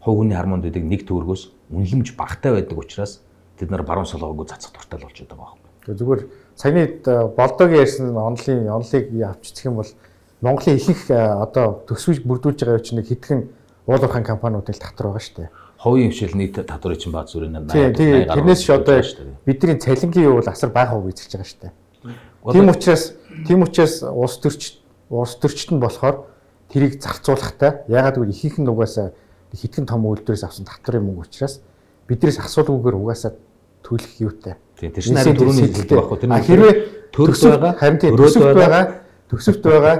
[0.03, 3.23] хувь хүний хармонд байдаг нэг төгөргөөс үнэлэмж багтай байдаг учраас
[3.59, 5.95] тэд нар баруун солгоогүй цацах дуртай л болчиход байгаа байхгүй.
[5.99, 6.21] Зүгээр
[6.55, 6.83] саяны
[7.35, 9.91] болдоогийн ярьсан онлын онлыг авчицх юм бол
[10.43, 13.47] Монголын ихэнх одоо төсвийг бүрдүүлж байгаа чинь хитгэн
[13.87, 15.49] уулуурхан компаниуд л татвар байгаа шүү дээ.
[15.79, 17.95] Хувийн хвшил нийт татварын чинь бааз зүрийн 80.
[17.95, 18.99] Тийм тэрнээс ч одоо
[19.47, 21.73] бидний цалингийн юу бол асар бага хувь эзэлж байгаа шүү дээ.
[22.51, 23.03] Тийм учраас
[23.47, 26.27] тийм учраас улс төрч улс төрчт нь болохоор
[26.67, 27.87] тэрийг зарцуулахтай.
[27.87, 29.15] Ягаад гэвэл ихэнх нь угаасаа
[29.55, 31.63] хитгэн том үйлдвэрээс авсан татварын мөнгө учраас
[32.07, 33.31] биднээс асуулгүйгээр угаасаа
[33.79, 34.59] төлөх юутай.
[34.79, 36.73] Тийм тэр чинь харин түрүүний хэлдэг байхгүй тэр нь хэрвээ
[37.15, 38.83] төрөс байгаа харин тийм төсөвт байгаа
[39.29, 39.95] төсөвт байгаа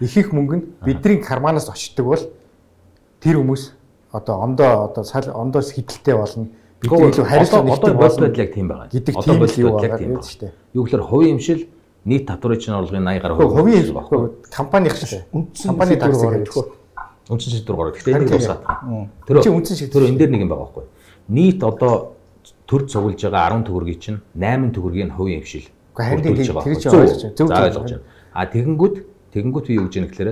[0.00, 2.22] их их мөнгө нь бидний карманаас очдог бол
[3.20, 3.72] тэр хүмүүс
[4.12, 6.48] одоо ондоо одоо ондоос хидэлтэй болно
[6.80, 8.88] бид илүү хариуцлага нэгтэй бодол байдал яг тийм байгаа.
[8.92, 10.52] Гэдэг тийм л юу байгаа юм шүү дээ.
[10.74, 11.62] Юу гэхээр хувийн эмшил
[12.06, 14.18] нийт татварын чинь орлогын 80 гаруй хувийн багхгүй
[14.54, 15.24] компанийн шүү дээ.
[15.66, 16.78] Компани такс гэж.
[17.28, 17.94] Үндсэн шийдвэр гаргав.
[17.98, 18.62] Гэхдээ энэ нэг усаад.
[19.26, 20.08] Тэр чи үндсэн шийдвэр.
[20.08, 20.84] Энэ дээр нэг юм байгаа байхгүй.
[21.28, 22.16] Нийт одоо
[22.64, 25.68] төр цуглаж байгаа 10 төгрөгийн чинь 8 төгрөгийн хувийн хвшил.
[25.92, 27.36] Гэхдээ харин тэр чинь ойлгож байна.
[27.36, 28.06] Зөв ойлгож байна.
[28.32, 28.96] А тэгэнгүүт
[29.38, 30.30] тэгэнгүүт би юу гэж яах гэхээр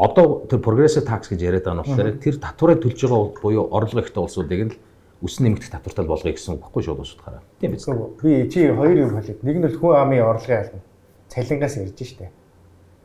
[0.00, 4.00] одоо тэр progressive tax гэж яриад байгаа нь болохоор тэр татварыг төлж байгаа буюу орлого
[4.00, 4.74] ихтэй улсуудыг нь
[5.22, 7.42] өсөн нэмэгдэх татвартай болгоё гэсэн үг байхгүй шүү дуусахаараа.
[7.60, 7.86] Тийм биз.
[7.86, 10.82] Би чи хоёр юм хэлээд нэг нь бол хүн амын орлогын албан
[11.30, 12.30] цалингаас ярьж штэ.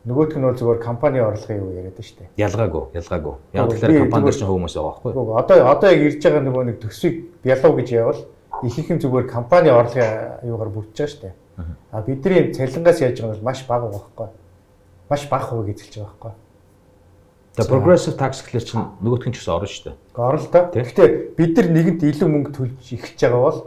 [0.08, 2.32] Нөгөөх нь бол зүгээр компани орлогын юу яриад штэ.
[2.42, 3.36] Ялгаагүй, ялгаагүй.
[3.54, 5.12] Яг тэгэхээр компани дээр чинь хүмүүс байгаа байхгүй.
[5.38, 8.22] Одоо одоо яг ирж байгаа нөгөө нэг төсвийг бялуу гэж явал
[8.66, 11.30] ихэнх нь зүгээр компани орлогын юугаар бүрдэж байгаа штэ.
[11.92, 14.28] А бидний цалингаас яаж байгаа нь маш бага байхгүй.
[15.10, 16.34] Маш бага хувийг эзэлж байгаа байхгүй.
[17.58, 19.96] Тэгээ progressive tax гэхэлэр чинь нөгөөх нь ч гэсэн орно шүү дээ.
[20.14, 20.62] Орно л да.
[20.78, 23.60] Гэхдээ бид нар нэгэнд илүү мөнгө төлж эхэлж байгаа бол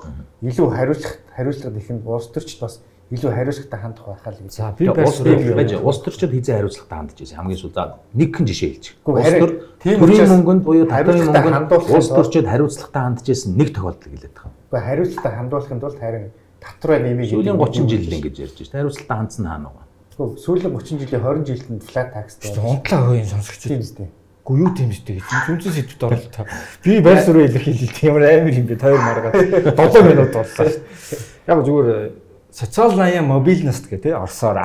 [0.47, 2.75] илүү хариуцлага хариуцлага их нь улс төрчд бас
[3.11, 4.55] илүү хариуцлагатай хандах байхаа л гэж.
[4.55, 7.75] За би байж улс төрчд хизээ хариуцлагатай хандж байсан хамгийн сүүл.
[7.75, 8.87] За нэг хэн жишээ хэлж.
[9.03, 9.51] Улс төр
[9.83, 14.55] төрийн мөнгөнд буюу татварын мөнгөнд улс төрчд хариуцлагатай хандж байсан нэг тохиолдол хэлээд байгаа.
[14.71, 16.31] Гэхдээ хариуцлагатай хандуулахын тулд харин
[16.63, 18.87] татвараа нэмийг сүүлийн 30 жил ингэж ярьж байна.
[18.87, 19.90] Хариуцлагатай хандсан хаана
[20.21, 20.39] байгаа.
[20.45, 24.09] Сүүлийн 30 жилийн 20 жилд flat tax дээр унтлаа хувийн сонсогч тийм үстэй.
[24.45, 26.37] Гүү юу тийм үстэй гэж зүнзэн сэдвд оролт.
[26.85, 28.77] Би байр суурь илэрхийлэлт ямар амар юм бэ?
[28.77, 31.21] Тойр маргаад 7 минут боллоо шүү.
[31.49, 32.13] Яг зүгээр э,
[32.53, 34.61] социал наяа мобильност гэх тээ орсоор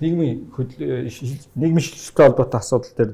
[0.00, 0.50] нийгмийн
[1.54, 3.12] нийгмийн шилжилттэй холбоотой асуудал дээр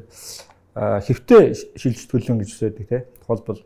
[0.74, 3.02] хэвтэй шилжилт төлөв гэж үсэдэг тээ.
[3.26, 3.60] Тухайлбал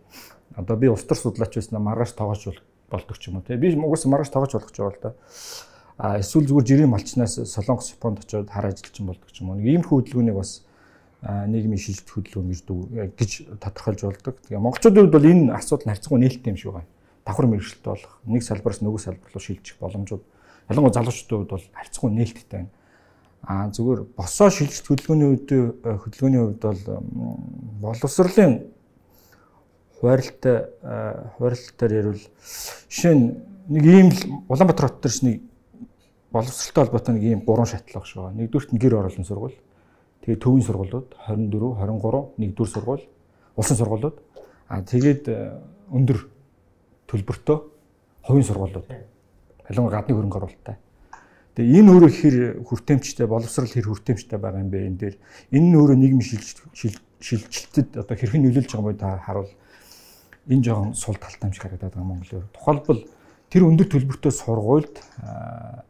[0.56, 2.58] одоо би улс төр судлаач байсан маргааш тоогооч
[2.90, 3.60] болдог ч юм уу тээ.
[3.60, 5.10] Би угсаа маргааш тоогооч болох ч байгаа л да
[5.96, 9.56] эсвэл зүгээр жирийн малчнаас солонгос Японд очиод хар ажилчин болдог ч юм уу.
[9.56, 10.66] Нэг иймэрхүү хөдөлгөөнийг бас
[11.24, 12.60] нийгмийн шилжилт хөдөлгөөн гэж
[13.16, 13.30] гэж
[13.64, 14.36] тодорхойлж болдог.
[14.44, 16.90] Тэгээ монголчуудын хувьд бол энэ асуудал харьцангуй нээлттэй юм шиг байна.
[17.24, 20.24] Давхар мэрэгчлэлтэй болох нэг салбараас нөгөө салбар руу шилжих боломжууд
[20.68, 22.70] ялангуяа залуучуудын хувьд бол харьцангуй нээлттэй байна.
[23.48, 25.48] А зүгээр босоо шилжилт хөдөлгөөний үед
[25.80, 26.82] хөдөлгөөний хувьд бол
[27.80, 28.52] боловсролын
[29.96, 30.56] хуваарлалтай
[31.40, 32.20] хуваарлалтаар ярил
[32.92, 33.24] жишээ нь
[33.72, 34.20] нэг ийм л
[34.52, 35.40] Улаанбаатар хот төрс нэг
[36.36, 38.36] боловсролтой холбоотой нэг ийм гурван багш байгаа.
[38.36, 39.56] Нэгдүгürt нь гэр ороолын сургууль.
[40.22, 43.04] Тэгээ төвийн сургуулиуд 24, 23, нэгдүгээр сургууль,
[43.56, 44.16] улсын сургуулиуд.
[44.68, 45.56] Аа тэгээд э,
[45.90, 46.18] өндөр
[47.08, 47.58] төлбөртэй
[48.26, 48.86] хувийн сургуулиуд.
[49.70, 50.76] Ялангуяа гадны хөрөнгө оруулалттай.
[51.56, 52.36] Тэгээ энэ өөрөө хэр
[52.68, 55.16] хүртээмжтэй боловсрал хэр хүртээмжтэй байгаа юм бэ энэ дээр.
[55.56, 56.28] Энэ нь өөрөө нийгмийн
[57.16, 59.48] шилжилтэд одоо хэрхэн нөлөөлж байгаа юм та харуул
[60.52, 62.50] энэ жоохон сул талтай юм шиг харагдаад байгаа Монголын.
[62.52, 63.00] Тухайлбал
[63.56, 65.00] тэр өндөр төлбөртэй сургуульд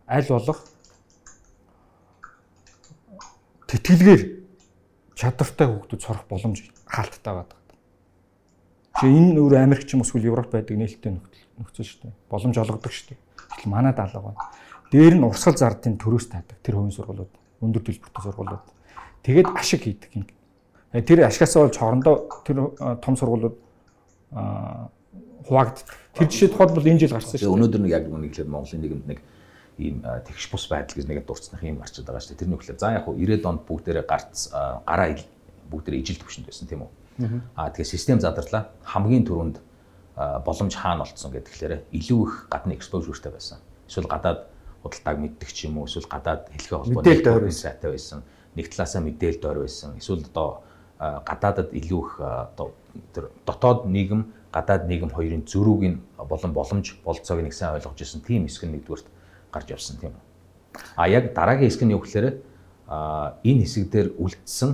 [0.07, 0.63] аль болох
[3.67, 4.23] тэтгэлгээр
[5.19, 7.59] чадвартай хүүхдүүд сурах боломж хаалттай байдаг.
[8.95, 11.19] Тэгэхээр энэ өөр Америк ч юм эсвэл Европ байдаг нээлттэй
[11.59, 12.15] нөхцөл шүү дээ.
[12.31, 13.19] Боломж олгодог шүү дээ.
[13.19, 14.47] Тэгэхээр манай даалга байна.
[14.95, 17.35] Дээр нь урсгал зардын төрөөс таадаг тэр хувийн сургуулиуд,
[17.67, 18.63] өндөр төлбөртэй сургуулиуд.
[19.27, 20.31] Тэгээд ашиг хийдэг юм.
[20.95, 22.15] Э, тэр ашигасаа болж хоорондоо
[22.47, 22.57] тэр
[23.03, 23.59] том сургуулиуд
[25.45, 25.89] хуваагддаг.
[26.17, 27.53] Тэр жишээ бол энэ жил гарсан шүү.
[27.53, 29.21] Өнөөдөр нэг яг нэг хэлээд Монголын нийгэмд нэг
[29.77, 32.41] ийм тэгш бус байдал гэж нэгэд дурцсных юм гарчод байгаа шүү дээ.
[32.41, 35.09] Тэрний үгээр за яг хуу 90-ад онд бүгдээрээ гарц гараа
[35.69, 36.91] бүгдээрээ ижил төвшөнд байсан тийм үү.
[37.61, 39.57] Аа тэгээ систем задарлаа хамгийн түрүүнд
[40.17, 43.61] боломж хаана олцсон гэхлээр илүү их гадны exposure-тэй байсан.
[43.85, 44.49] Эсвэл гадаад
[44.81, 48.25] худалдааг мэддэг ч юм уу эсвэл гадаад хэлхээ холбооны сайтай байсан.
[48.57, 50.01] Нэг талаасаа мэдээлэл доор байсан.
[50.01, 50.65] Эсвэл одоо
[50.99, 52.73] гадаадад илүү их одоо
[53.13, 58.25] тэр дотоод нийгэм гадаад нийгэм хоёрын зөрүүг нь болон боломж болцоог нэг сайн ойлгож ирсэн
[58.25, 59.07] тийм хэсэг нь нэгдүгürt
[59.53, 60.25] гарч явсан тийм үү.
[60.97, 62.41] А яг дараагийн хэсэг нь юу гэхээр
[63.45, 64.71] энэ хэсэг дээр үлдсэн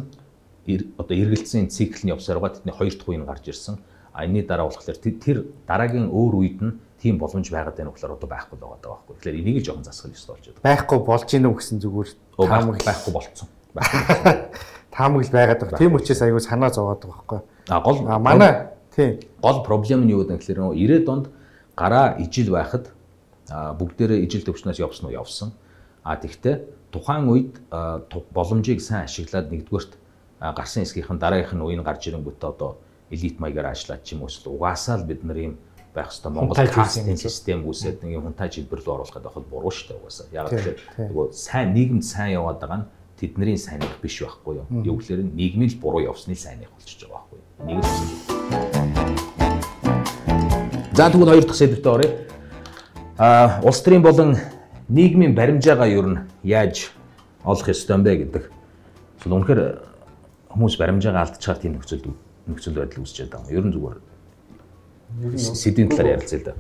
[0.99, 3.83] одоо эргэлцсэн цикл нь явсаар тэдний хоёр дахь үе нь гарч ирсэн.
[4.15, 8.29] А энэний дараа болохоор тэр дараагийн өөр үед нь тийм боломж байгаад байна болохоор одоо
[8.31, 9.15] байхгүй л байгаа байхгүй.
[9.19, 10.63] Тэгэхээр энийг л жоохон засах ёстой болж байна.
[10.63, 12.09] Байхгүй болж үү гэсэн зүгээр
[12.39, 13.49] таамаг байхгүй болцсон.
[14.93, 15.79] Таамаг л байгаад байгаа.
[15.81, 17.41] Тийм учраас аягүй санаа зовоод байгаа байхгүй.
[17.69, 18.53] А гол манай
[18.95, 21.27] тийм гол проблем нь юу гэдэг нь гэхээр 90-ад онд
[21.75, 22.93] гараа ижил байхад
[23.49, 25.53] бүгдээрээ ижил төвчнөөс явсан уу явсан.
[26.05, 27.57] А тэгвэл тухайн үед
[28.37, 29.93] боломжийг сайн ашиглаад нэгдүгээрт
[30.41, 32.77] гарсан хэсгийнхэн дараагийнх нь үеийн гарч ирэнгүүтээ одоо
[33.09, 35.55] элит маягаар ажиллаад ч юм уу эсвэл угаасаа л бид нар ийм
[35.95, 39.73] байх хэвээр Монгол кастинг систем үүсээд нэг юм хунтаж хэлбэр рүү оруулах гэдэг бол буруу
[39.73, 40.27] шүү дээ угаасаа.
[40.33, 40.79] Яг тэгэхээр
[41.13, 42.87] нөгөө сайн нийгэмд сайн яваад байгаа нь
[43.23, 44.67] тэдний сайных биш байхгүй юу?
[44.83, 47.79] Юу гэхээр нийгмийн л буруу явсны сайных болчихж байгаа байхгүй юу?
[47.79, 48.43] Нэг л
[50.93, 52.11] За тэгвэл хоёр дахь сэдвтэ оръё.
[53.17, 54.37] А улс төрийн болон
[54.89, 56.91] нийгмийн баримжаагаа юу нь яаж
[57.45, 58.51] олох ёстой юм бэ гэдэг.
[59.23, 59.63] Эсвэл үнэхээр
[60.51, 62.13] хүмүүс баримжаагаа алдчихаар тийм нөхцөл
[62.51, 63.57] нөхцөл байдал үүсчихэд байгаа юм.
[63.57, 63.99] Ер нь зүгээр
[65.39, 66.55] сэдвийн талаар ярилцъя л да.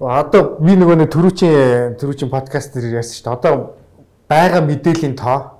[0.00, 3.34] Одоо би нөгөө нэг төрүүчийн төрүүчийн подкаст дээр ярьсан шүү дээ.
[3.34, 3.54] Одоо
[4.30, 5.59] байгаа мэдээллийн тоо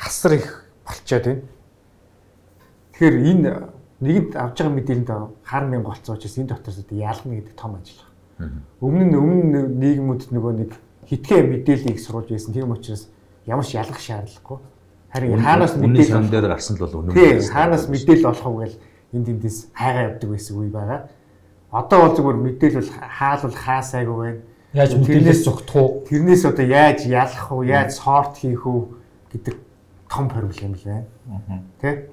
[0.00, 1.42] хасар их болчиход байна.
[2.92, 3.50] Тэгэхээр энэ
[4.00, 8.00] нэгэнд авж байгаа тоо хар мянга болцсон учраас энэ дотроос ялна гэдэг том ажил
[8.38, 8.64] байна.
[8.80, 10.70] Өмнө нь өмнө нийгмүүд нөгөө нэг
[11.04, 12.56] хитгэн мэдээллийг сурулж байсан.
[12.56, 13.12] Тийм учраас
[13.44, 14.58] ямар ч ялах шаардлагагүй.
[15.12, 17.12] Харин хаанаас мэдээлэл дээр гарсан л бол үнэн.
[17.12, 18.74] Тийм хаанаас мэдээлэл олох вэ гэж
[19.12, 21.00] энд эндээс хайгаа явдаг байсан үе байгаа.
[21.70, 24.40] Одоо бол зүгээр мэдээлэл хаалвал хаасайгүй байна.
[24.72, 25.90] Яаж мэдээлэлээс зогтох уу?
[26.06, 28.80] Тэрнээс одоо яаж ялах уу, яаж сорт хийх үү
[29.34, 29.54] гэдэг
[30.10, 31.06] том проблем л байна.
[31.80, 32.10] Тэ?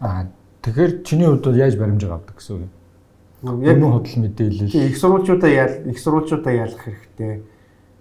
[0.00, 0.26] Аа
[0.62, 3.62] тэгэхээр чиний хувьд бол яаж баримжаа авдаг гэсэн үг юм?
[3.62, 4.74] Яг нүү хөдөл мэдээлэл.
[4.90, 7.46] Их сурвалжуудаа ял их сурвалжуудаа ялах хэрэгтэй.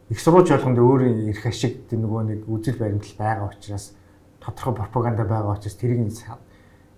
[0.10, 3.94] Их сурвалж болгонд өөрийн эрх ашиг нөгөө нэг үзэл баримтлал байгаа учраас
[4.42, 6.10] тодорхой пропаганда байгаа учраас тэрийг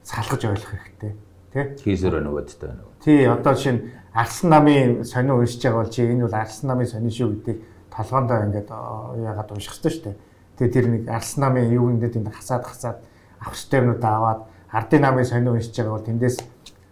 [0.03, 1.11] салгаж ойлгох хэрэгтэй
[1.51, 1.63] тий.
[1.83, 2.83] Хийсэр нөгөөдтэй байна.
[3.03, 7.11] Тий одоо нь Арслан намын сонио уншиж байгаа бол чи энэ бол Арслан намын сонио
[7.11, 7.59] шүү гэдгийг
[7.91, 10.15] толгоондоо ингээд яагаад унших хэрэгтэй шүү дээ.
[10.57, 12.97] Тэгээ тэр нэг Арслан намын юу ингээд энд хасаад хасаад
[13.39, 14.39] авах хэрэгтэй юмудаа аваад
[14.73, 16.37] ардын намын сонио уншиж байгаа бол тэндээс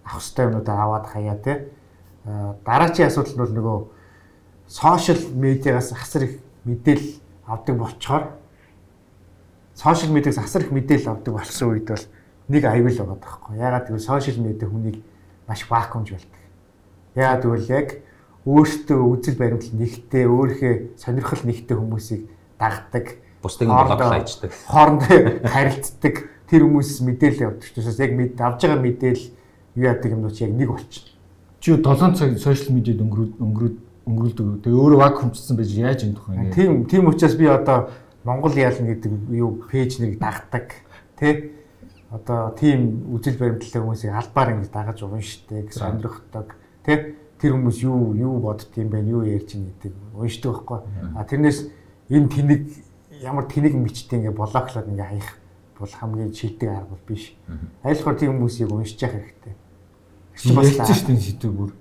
[0.06, 1.58] авах хэрэгтэй юмудаа аваад хаяа тий.
[2.65, 3.78] Дараагийн асуудал нь бол нөгөө
[4.67, 6.34] сошиал медиагаас хасар их
[6.65, 8.23] мэдээлэл авдаг болчоор
[9.73, 12.06] сошиал медиагаас хасар их мэдээлэл авдаг болсон үед бол
[12.47, 13.58] нэг аюул байгаа байхгүй.
[13.58, 15.01] Ягаад гэвэл сошиал медиа хүнийг
[15.47, 16.41] маш вакуумж болдог.
[17.15, 17.88] Ягаад гэвэл яг
[18.45, 22.30] өөртөө үзэл баримтлал нэгтэй, өөрийнхөө сонирхол нэгтэй хүмүүсийг
[22.62, 26.16] дагдаг, бусдыг блоклайчдаг, хоорондоо харилцдаг.
[26.50, 29.28] Тэр хүмүүс мэдээлэл явдаг учраас яг мэд авж байгаа мэдээлэл
[29.78, 31.06] юу яадаг юм бол яг нэг болчих.
[31.62, 34.46] Чи 7 цаг сошиал медиад өнгөрөөд өнгөрөөд өнгөрүүлдэг.
[34.62, 36.54] Тэгээ өөрөө вакуумчсан байж яаж юм тухай.
[36.54, 37.90] Тийм тийм учраас би одоо
[38.22, 40.78] Монгол яална гэдэг юу пэйж нэг дагдаг
[41.18, 41.58] тий
[42.14, 46.54] одоо тийм үжил баримтлалтай хүмүүсийг албаар ингэж дагаж уншдаг, сонирхдаг
[46.86, 49.94] тий тэр хүмүүс юу юу бодд юм бэ, юу ярьж байгаа гэдэг?
[50.14, 50.80] Уншдаг байхгүй.
[51.18, 51.60] А тэрнээс
[52.10, 52.62] энэ тэнэг
[53.26, 55.30] ямар тэнэг мичтэй ингээ блоклоод ингээ хаях
[55.80, 57.34] бол хамгийн шилдэг арга бол биш.
[57.82, 59.56] Айлхаар тийм хүмүүсийг уншиж явах хэрэгтэй.
[60.46, 61.72] Ярьж шүү дээ сэдв бүр.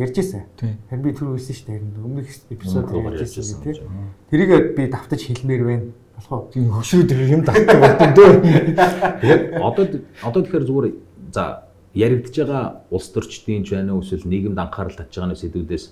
[0.00, 0.48] Ярьж ирсэн.
[0.88, 1.80] Харин би түр хэлсэн шүү дээ.
[2.00, 3.82] Өмнөх эпизод ярьж ирсэн тий.
[4.30, 6.50] Тэрийг би давтаж хэлмээр байна болох уу?
[6.50, 8.32] Тийм хөшрүүд юм татдаг болдсон дээ.
[9.22, 9.84] Тэгээд одоо
[10.22, 10.86] одоо тэгэхээр зүгээр
[11.30, 15.84] за яригдж байгаа улс төрчдийн ч байна уу эсвэл нийгэмд анхаарал татж байгаа сэдвүүдээс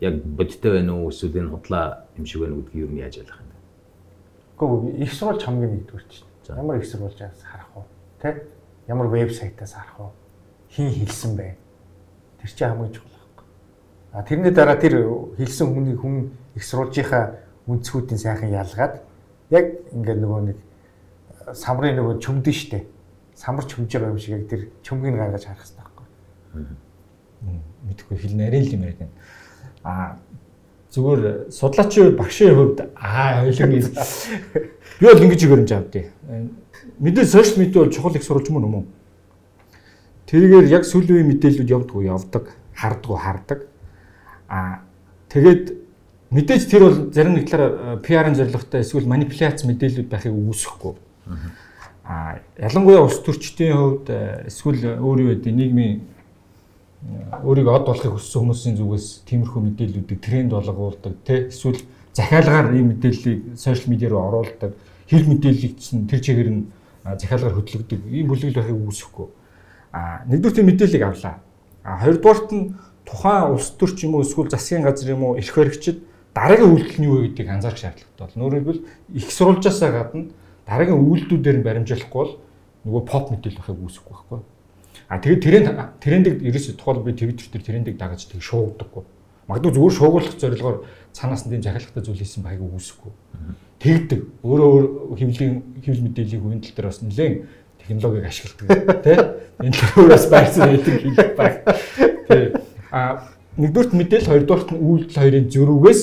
[0.00, 3.49] яг бодиттой байна уу эсвэл энэ худлаа юм шиг байна гэдгийг юу яаж ойлгох юм?
[4.60, 6.28] Гэхдээ их сурвалж хамгийн нэгдүгээр чинь.
[6.52, 7.84] Ямар их сурвалжаас харах уу?
[8.20, 8.44] Тэ?
[8.86, 10.12] Ямар вебсайтаас харах уу?
[10.68, 11.56] Хин хэлсэн бэ?
[12.44, 13.46] Тэр чинь хамгийн чухал байхгүй.
[14.12, 15.00] А тэрний дараа тэр
[15.40, 19.00] хэлсэн хүний хүн их сурвалжийнхаа үндсгүүдийн сайхан ялгаад
[19.48, 19.64] яг
[19.96, 20.58] ингээд нөгөө нэг
[21.56, 22.84] самрын нөгөө чөмдөн штэ.
[23.32, 26.06] Самар чөмж байгаа юм шиг яг тэр чөмгийг гаргаж харах хэрэгтэй байхгүй.
[27.88, 29.16] Мэдхгүй хэл нарийн л юм яриад байна.
[29.88, 30.18] Аа
[30.90, 33.70] зүгээр судлаачийн багшийн хувьд аа ойлгон
[35.00, 36.04] би бол ингэж өгөрөмж авдээ.
[36.98, 38.86] Мэдээ сошиал медиа бол чухал их сурвалж мөн юм уу?
[40.26, 43.60] Тэргээр яг сүүлийн үеийн мэдээллүүд явдггүй явдаг, хардггүй хардаг.
[44.50, 44.82] Аа
[45.30, 45.78] тэгээд
[46.30, 50.94] мэдээж тэр бол зарим нэг талаараа PR-ын зорилготой эсвэл манипуляц мэдээлүүд байхыг үүсэхгүй.
[52.04, 54.06] А ялангуяа улс төрчдийн хувьд
[54.50, 56.02] эсвэл өөр юу гэдэг нийгмийн
[57.00, 61.80] өөрийгөө од болохыг хүссэн хүмүүсийн зүгээс тиймэрхүү мэдээллүүдийг тренд болгоулдаг тий эсвэл
[62.12, 64.76] захиалгаар ийм мэдээллийг сошиал медиа руу оруулдаг
[65.08, 66.68] хэл мэдээллийг чинь тэр чигээр нь
[67.04, 69.26] захиалгаар хөтлөгдөг ийм бүлэгэл байхыг үүсэхгүй.
[69.96, 71.40] А нэгдүгээр тийм мэдээллийг авлаа.
[71.82, 72.76] А хоёрдугаарт нь
[73.08, 76.04] тухайн улс төр ч юм уу эсвэл засгийн газар юм уу эрх баригчид
[76.36, 78.54] дараагийн үйлдэл нь юу вэ гэдгийг анзаарах шаардлагатай бол.
[78.54, 78.84] Хэлбэл
[79.16, 80.30] их сурвалжаасаа гадна
[80.68, 82.34] дараагийн үйлдэлүүдээр нь баримжаалахгүй бол
[82.84, 84.40] нөгөө поп мэдээлэл байхыг үүсэхгүй байхгүй.
[85.10, 85.66] А тэгээд тренд
[85.98, 89.02] трендийг ерөөсөө тухайл би Twitter дээр трендийг дагаж тэг шуугдаггүй.
[89.50, 93.12] Магадгүй зүгээр шуугуулах зорилгоор цаанаас нь тийм захиалгатай зүйл хийсэн байгааг үүсэхгүй.
[93.82, 94.20] Тэгдэг.
[94.46, 97.34] Өөрөө хэвлэлийн хэвлэл мэдээллийн хувийн тал дээр бас нэлээд
[97.82, 99.18] технологиг ашигладаг тий.
[99.66, 101.54] Энэ төрөөс байрсан гэдэг хэлэх баг.
[102.30, 102.44] Тий.
[102.94, 103.26] А
[103.58, 106.02] нэгдүгürt мэдээлэл хоёрдугаарт нь үйлдэл хоёрын зөрүүгээс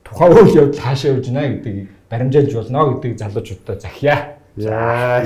[0.00, 4.39] тухайн үйл явдал хаашаа явж байна гэдгийг баримжаалж болно гэдгийг залуучуудаа захиа.
[4.56, 5.22] За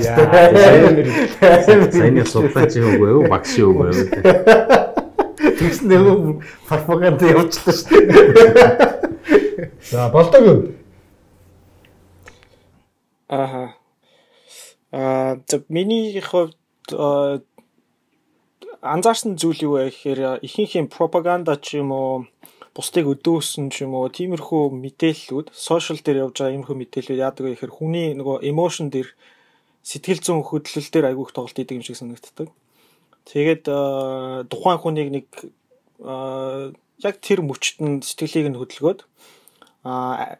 [1.91, 3.07] саяны судлаач юм уу?
[3.07, 3.91] Юу багш юм уу?
[5.35, 8.85] Тэгсэн нэг пропаганда явуулчихлаа шүү дээ.
[9.89, 10.59] За болдог юу?
[13.27, 13.73] Аха.
[14.91, 16.55] Аа за миний хувьд
[18.85, 22.29] анзаарсан зүйл юу вэ гэхээр ихэнх юм пропаганда ч юм уу
[22.75, 27.51] бусдыг өдөөсөн ч юм уу тиймэрхүү мэдээллүүд сошиал дээр явж байгаа иймэрхүү мэдээллүүд яадаг вэ
[27.55, 29.09] гэхээр хүний нөгөө эмошн дээр
[29.79, 32.51] сэтгэл зүйн хөдлөл дээр айгүйх тоглолт идэг юм шиг санагддаг.
[33.31, 33.63] Тэгээд
[34.51, 35.27] тухайн хүнийг нэг
[36.99, 38.99] яг тэр мөчт нь сэтгэлийг нь хөдөлгөөд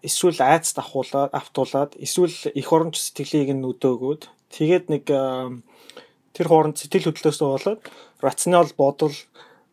[0.04, 4.22] эсвэл айц давхуулаад автуулаад эсвэл эх оронч сэтгэлийг нь өдөөгөөд
[4.52, 5.06] тэгээд нэг
[6.36, 7.82] тэр хооронд сэтгэл хөдлөлөөсөө болоод
[8.20, 9.16] рационал бодол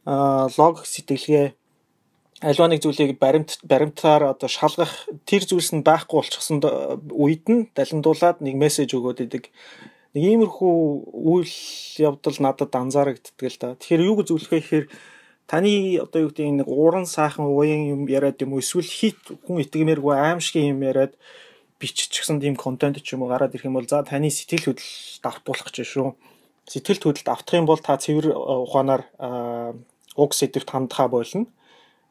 [0.04, 1.46] логик сэтгэлгээ
[2.42, 6.58] альва нэг зүйлийг баримт баримтаар одоо шалгах тэр зүйлс нь байхгүй болчихсон
[7.14, 9.54] үед нь далиндуулаад нэг мессеж өгөөд идэг.
[10.18, 10.74] Нэг иймэрхүү
[11.22, 11.54] үйл
[12.02, 13.78] явдал надад анзаарагддаг л да.
[13.78, 14.86] Тэгэхээр юу гэж зөвлөхөө гэхээр
[15.46, 20.14] таны одоо юу гэдэг нэг уран сайхан уян юм яриад юм эсвэл хит хүн итгэмээргүй
[20.18, 21.14] аимшиг юм яриад
[21.78, 25.70] биччихсэн тийм контент ч юм уу гараад ирэх юм бол за таны сэтгэл хөдлөлт автуулах
[25.70, 26.10] гэж шүү.
[26.66, 29.06] Сэтгэл хөдлөлт автах юм бол та цэвэр ухаанаар
[30.18, 31.46] уг сэдвт хандхаа болно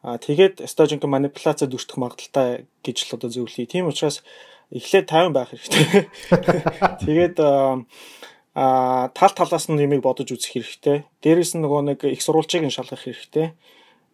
[0.02, 3.70] Аа тэгээд стожинг манипуляцад өртөх магадaltaй гэж л одоо зөвлөе.
[3.70, 4.26] Тийм учраас
[4.74, 6.10] эхлээд 50 байх хэрэгтэй.
[7.06, 11.06] Тэгээд аа тал талаас нь юмыг бодож үзэх хэрэгтэй.
[11.22, 13.54] Дээрээс нь нөгөө нэг их сурвалжийг нь шалгах хэрэгтэй.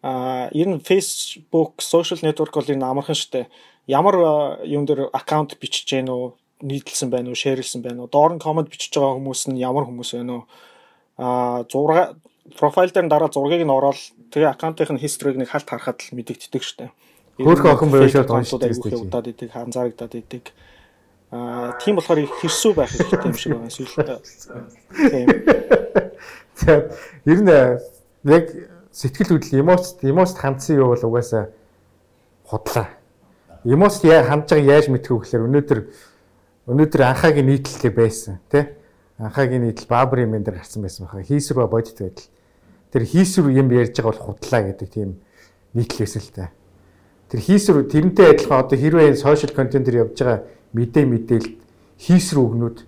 [0.05, 3.49] Аа ер нь Facebook, social network бол энэ амархан штэ.
[3.89, 6.37] Ямар юм дээр аккаунт бичиж гэнэ үү?
[6.63, 8.11] нийтлсэн байна уу, шеэрлсэн байна уу?
[8.11, 10.45] Доор нь комент бичиж байгаа хүмүүс нь ямар хүмүүс байна уу?
[11.19, 12.19] Аа зураг
[12.57, 13.99] профайл дээр дараа зургийг нь ороод
[14.33, 16.91] тэгээ аккаунтын history-г нэг халт харахад л мэдэгддэг штэ.
[17.37, 19.03] Хөөх охин байвал шууд гоншдог гэдэг.
[19.05, 20.45] Удаад идэг, анзаарагдаад идэг.
[21.31, 23.93] Аа тийм болохоор хэрсүү байх хэрэгтэй юм шиг байна эсвэл
[24.97, 25.29] тийм.
[26.57, 26.89] За
[27.29, 27.53] ер нь
[28.33, 28.45] яг
[28.91, 31.53] сэтгэл хөдлөл эмоц эмоцд хандсан юу бол угаасаа
[32.49, 32.89] худлаа.
[33.65, 35.81] Эмоц яа хандж байгаа яаж мэдэх вэ гэхээр өнөөдөр
[36.69, 38.65] өнөөдөр анхаагийн нийтлэлтэй байсан тий
[39.19, 42.29] анхаагийн нийтлэл баабрын мен дээр гарсан байсан баха хийсрүү бодит байдал
[42.93, 45.21] тэр хийсвэр юм ярьж байгаа бол худлаа гэдэг тийм
[45.75, 46.51] нийтлээс л та.
[47.29, 51.57] Тэр хийсвэр тэрнтэй адилхан одоо хэрвээ сошиал контентээр явж байгаа мэдээ мэдээлэлд
[52.01, 52.79] хийсвэр үгнүүд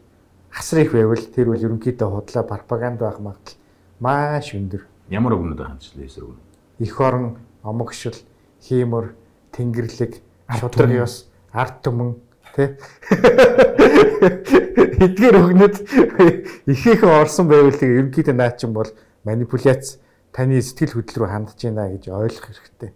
[0.49, 3.59] хасар их байвал тэр бол ерөнхийдөө худлаа пропаганда байх магадлал
[4.01, 4.83] маш өндөр.
[5.13, 6.49] Ямар үгнүүд юм хийсвэр үгнүүд?
[6.81, 8.17] Эх орон, омогшил,
[8.65, 9.13] хиймөр,
[9.53, 10.25] тэнгэрлэг,
[10.57, 12.17] шудраг ёс, арт түмэн
[12.57, 12.81] тий.
[15.05, 15.77] Эдгээр үгнүүд
[16.73, 18.89] ихээхэн орсон байвал тэгээ ерөнхийдөө наачин бол
[19.25, 19.99] манипуляц
[20.33, 22.91] таны сэтгэл хөдлөл рүү хандж байна гэж ойлгох хэрэгтэй.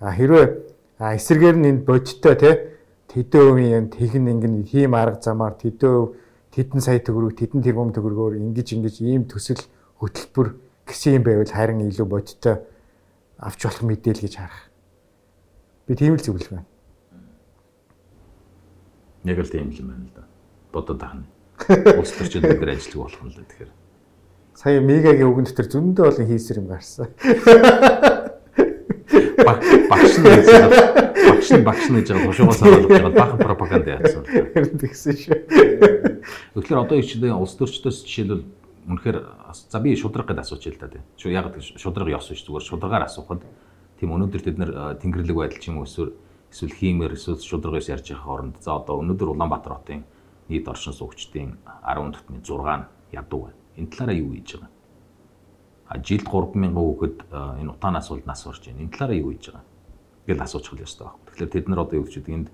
[0.00, 0.46] А хэрвээ
[0.98, 2.50] эсэргээр нь энэ бодиттой те
[3.12, 6.14] тэдэн өвийн техн ингэн хийм арга замаар тэдэн
[6.50, 9.60] тэдэн сая төгрөг тэдэн тэрбум төгрөгөөр ингэж ингэж ийм төсөл
[10.00, 12.64] хөтөлбөр гэсэн юм байвал харин илүү бодиттой
[13.38, 14.64] авч болох мэдээл гэж харах.
[15.86, 16.66] Би тийм л зөвлөх байна.
[19.24, 20.24] Яг л тийм юм байна л да.
[20.72, 21.24] Бодод таана.
[21.98, 23.70] Улс төрчид бид ажиллах болох юм л тэгэхээр
[24.58, 27.06] сая мегагийн үгэн дотор зөндөө олон хийсэр юм гарсан.
[29.46, 34.26] Багш нь багш нь багш нь гэж байгаа тушуугаас хаалж байгаа бахан пропаганда яатсан.
[34.82, 35.38] Тэгсэн шүү.
[36.58, 38.42] Тэгэхээр одоо ичдээ улс төрчдөөс жишээлбэл
[38.90, 39.18] үнэхээр
[39.70, 41.06] за би шудраг гэдээ асууч л да тийм.
[41.14, 43.46] Шүү яг шудраг ёс биш зүгээр шударгаар асуухад
[44.02, 46.18] тийм өнөөдөр тэд нэр тэнгэрлэг байдал ч юм уу эсвэл
[46.50, 50.02] эсвэл хиймэр эсвэл шудрагаас ярьж байгаа хооронд за одоо өнөөдөр Улаанбаатар хотын
[50.50, 54.70] нийт оршин суугчдын 10 дотны 6 нь ядуу байна энэ талаараа юу хийж байгаа?
[55.88, 57.16] А жилд 3000 хүүхэд
[57.62, 58.82] энэ утаанаас бол нас орж байна.
[58.82, 59.64] Энэ талаараа юу хийж байгаа?
[60.28, 61.24] гэж асуучих ёстой байхгүй.
[61.32, 62.48] Тэгэхээр тэд нар одоо юу гэж гэдэг энд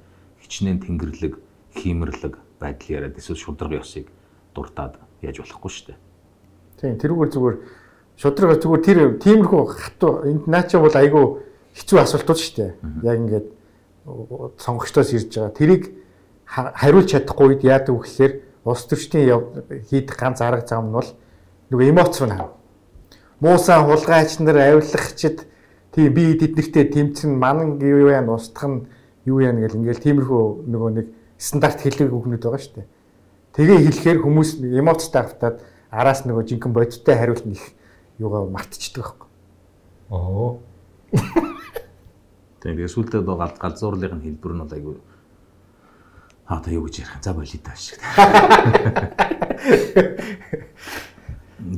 [0.47, 1.35] хичнээн тэнгэрлэг,
[1.75, 4.07] хиймэрлэг байдал яриад эсвэл шударга ёсыг
[4.55, 5.99] дуртаад яаж болохгүй шүү дээ.
[6.79, 7.57] Тийм тэрүүгээр зүгээр
[8.15, 11.25] шудрага зүгээр тэр тиймэрхүү хатуу энд наача бол айгүй
[11.75, 12.71] хэцүү асуултууд шүү дээ.
[13.03, 13.47] Яг ингээд
[14.63, 15.59] сонгогчдоос ирж байгаа.
[15.59, 15.83] Тэрийг
[16.47, 18.33] хариулж чадахгүй үед яадаг вэ гэхээр
[18.65, 21.09] улс төрчдийн хийх ганц арга зам нь бол
[21.71, 22.51] нөгөө эмоц руу хав.
[23.41, 25.45] Муусан хулгайч нар авилгачд
[25.93, 28.87] тийм би тэднэртэй тэмцэн манан юу яа устгах нь
[29.29, 31.07] юу яа гэл ингээл тиймэрхүү нөгөө нэг
[31.37, 32.89] стандарт хэлэг үгнүүд байгаа шүү дээ.
[33.53, 35.61] Тэгээ хэлэхээр хүмүүс эмоцтой автаад
[35.93, 37.63] араас нөгөө жинхэнэ бодиттой хариулт нэх
[38.19, 39.29] юугаа мартчихдаг байхгүй.
[40.09, 40.59] Оо.
[42.65, 44.97] Тэгээ сүултээ доо гал галзуурлын хэлбэр нь бол айгүй
[46.45, 47.99] Аа та юу гэж ярих за болий таа шиг.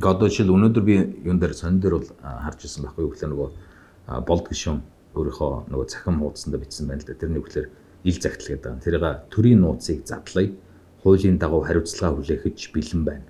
[0.03, 3.49] Гадаа жишээл өнөөдөр би юун дээр сонин дээр бол харж ирсэн байхгүй юу гэхээр нөгөө
[4.27, 4.83] болд гişүн
[5.15, 7.15] өөрийнхөө нөгөө цахим хуудсанд бичсэн байна л да.
[7.15, 7.71] Тэрний үгээр
[8.03, 8.83] ил загтал гэдэг.
[8.83, 10.51] Тэрийг төрийн нууцыг задлая.
[10.99, 13.23] Хуулийн дагуу хариуцлага хүлээхэж бэлэн байна.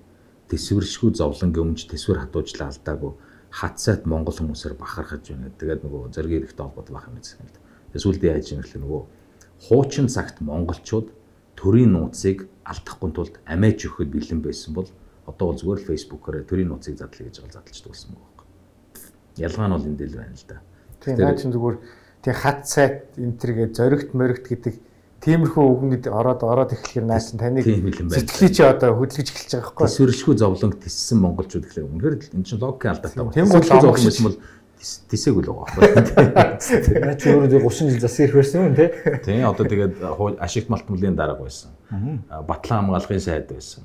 [0.49, 3.13] Тэсвэршгүй зовлон göмж тэсвэр хатуужлаа алдаагүй
[3.53, 5.53] хатсайт монгол хүмүүсээр бахархаж байна.
[5.53, 7.61] Тэгээд нөгөө зориг эрэхтэй холбоотой байх юм гэсэн юм л да.
[7.93, 9.01] Тэгээд сүлдээ яаж юм гэхэл нөгөө
[9.67, 11.16] хуучин цагт монголчууд
[11.57, 14.89] төрийн нууцыг алдахгүй тулд амиаж өгөхөд бэлэн байсан бол
[15.25, 18.49] одоо бол зүгээр л фэйсбүүкээр төрийн нууцыг задлаа гэж бол задлж дууссан байгаа юм.
[19.41, 20.57] Ялгаа нь бол энэ дээл байна л да.
[21.01, 21.77] Тийм наа чинь зүгээр
[22.23, 24.75] тий хат сайт энтергээ зоригт моригт гэдэг
[25.17, 29.85] тиймэрхүү үгнүүд ороод ороод эхлэхээр наас нь таныг сэтгэлээ чи одоо хөдөлгөж эхэлж байгаа байхгүй.
[29.89, 33.33] Тэсвэршгүй зовлонг тиссэн монголчууд гэхлээр үнэхээр энэ чинь логикийн алдаатай байна.
[33.33, 34.37] Тийм гол зовлон байсан бол
[34.77, 37.01] тисээг л байгаа байхгүй.
[37.01, 38.89] Наа чи өөрөө 30 жил засаг ирэх байсан юм тий.
[39.25, 39.95] Тийм одоо тэгээд
[40.37, 41.73] ашигт малтмлын дарга байсан.
[42.47, 43.83] Батлан хамгаалгын сайд байсан.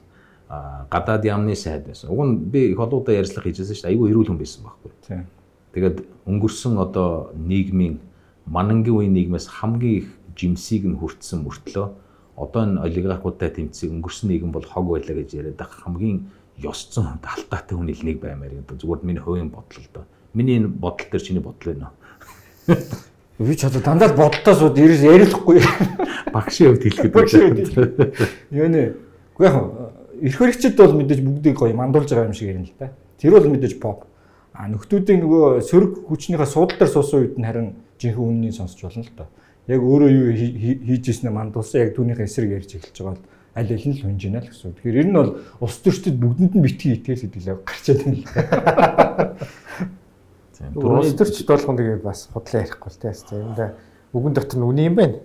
[0.93, 2.13] Гадаад яамны сайд байсан.
[2.13, 3.93] Уг нь би их олоудаа ярьцлага хийжсэн шүү дээ.
[3.97, 4.93] Айгүй эрүүл хүн байсан байхгүй.
[5.09, 5.25] Тийм.
[5.73, 5.97] Тэгээд
[6.29, 7.97] өнгөрсөн одоо нийгмийн
[8.45, 11.89] манангийн үеийн нийгмээс хамгийн их жимсийг нь хүртсэн мөртлөө
[12.37, 16.29] одоо энэ олигархуудтай тэмцэх өнгөрсөн нийгэм бол хог байлаа гэж яриад байгаа хамгийн
[16.61, 18.81] ёсцон алдаатай хүн илнийг баймаар гэдэг.
[18.81, 20.05] Зүгээр миний хувийн бодол л доо.
[20.35, 21.93] Миний энэ бодол төр чиний бодол байна
[22.69, 22.77] уу?
[23.39, 25.61] Би ч одоо дандаа бодолтой сууд ирээс ярилахгүй.
[26.35, 27.13] Багшийн хувьд хэлэхэд
[27.77, 28.13] байна.
[28.51, 28.95] Юу нэ?
[29.39, 29.57] Уу яг
[30.23, 32.93] эрх хэрэгчд бол мэдээж бүгдийг гоё мандуулж байгаа юм шиг ярина л да.
[33.19, 34.07] Тэр бол мэдээж pop.
[34.55, 37.69] А нөхдүүдийн нөгөө сөрөг хүчнийхээ суудал дээр суусан үед нь харин
[37.99, 39.27] жинхэнэ үннийг сонсч болно л да.
[39.67, 43.25] Яг өөрөө юу хийж ирснээ мандуулсан яг түүнийхээ эсрэг ярьж эхэлж байгаа бол
[43.57, 44.77] аль аль нь л хүнж байна л гэсэн.
[44.77, 48.27] Тэгэхээр ер нь бол улс төрчдөд бүгдэнд нь битгий итгэл хэдүүлээ гарчаад байна л.
[50.71, 53.27] Улс төрчд болгоно тэгээд бас худлаа ярихгүй л тээс.
[53.35, 53.59] Энд
[54.15, 55.19] үгэн дотор нь үний юм байна.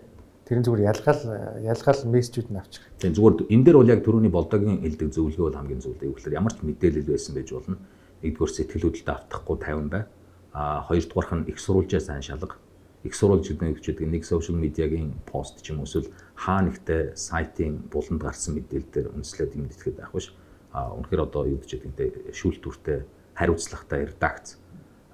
[0.50, 1.24] Тэрэн зүгээр ялгаал
[1.62, 2.82] ялгаал мессежүүд нь авчих.
[2.98, 5.94] Тийм зүгээр энэ дээр бол яг төрөний болдогийн хэлдэг зөвлөгөө бол хамгийн зөв.
[6.00, 7.78] Тэгэхээр ямар ч мэдээлэл байсан байж болно.
[8.24, 10.04] Нэгдүгээр сэтгэл хөдлөлтөд автахгүй 50 бай.
[10.58, 12.58] А хоёрдугаарх нь их сурвалжаа сайн шалга.
[13.04, 17.14] Их сурвалж гэдэг нь гэдэг нэг сошиал медиагийн пост ч юм уу эсвэл хаа нэгтээ
[17.14, 20.34] сайтын буланд гарсан мэдээлэл дээр үндэслээд юм итгэхэд байх биш.
[20.74, 23.06] А үнэхээр одоо юу гэж гэдэг нь шүүлтүүртэй
[23.38, 24.58] хариуцлагатай редакц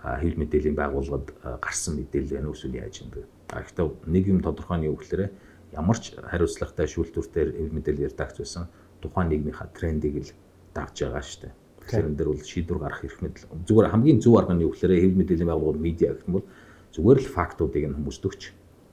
[0.04, 1.28] хэвлэл мэдээллийн байгууллагад
[1.64, 3.24] гарсан мэдээлэл байна үгүй яаж юм бэ?
[3.47, 5.32] Гэхдээ нэг юм тодорхой нь юу гэхээр
[5.72, 8.68] ямар ч хариуцлагатай шүүлтүүртэй хэвлэл мэдээлэл редакц байсан
[8.99, 10.32] тухайн нийгмийнхаа трендийг л
[10.76, 11.54] давж байгаа дээ.
[11.88, 13.47] Тэгэхээр энэ дэр бол шийдвэр гарах эрх мэдэл.
[13.68, 16.47] Зүгээр хамгийн зөв арга нь юу гэхээр хэвлэл мэдээллийн байгууллагууд медиа гэх юм бол
[16.91, 18.41] зүгээр л фактуудыг нь хүмүүст өгч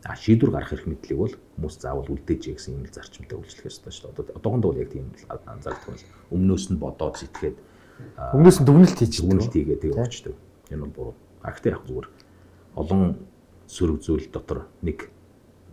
[0.05, 3.93] а шийдвэр гарах эрх мэдлийг бол хүмүүс заавал үлдээж гэсэн юм л зарчимтай үйлчлэх ёстой
[3.93, 4.33] шүү дээ.
[4.33, 5.99] Одоо одоохондоо бол яг тийм анзаардах юм.
[6.33, 7.57] Өмнөөс нь бодоод сэтгэхэд
[8.33, 10.37] өмнөөс нь дүгнэлт хийж дүгнэлт хийгээд өгчдөг.
[10.71, 11.14] Энэ бол буруу.
[11.45, 12.09] Гэхдээ яг зүгээр
[12.77, 13.03] олон
[13.66, 15.11] сөрөг зүйл дотор нэг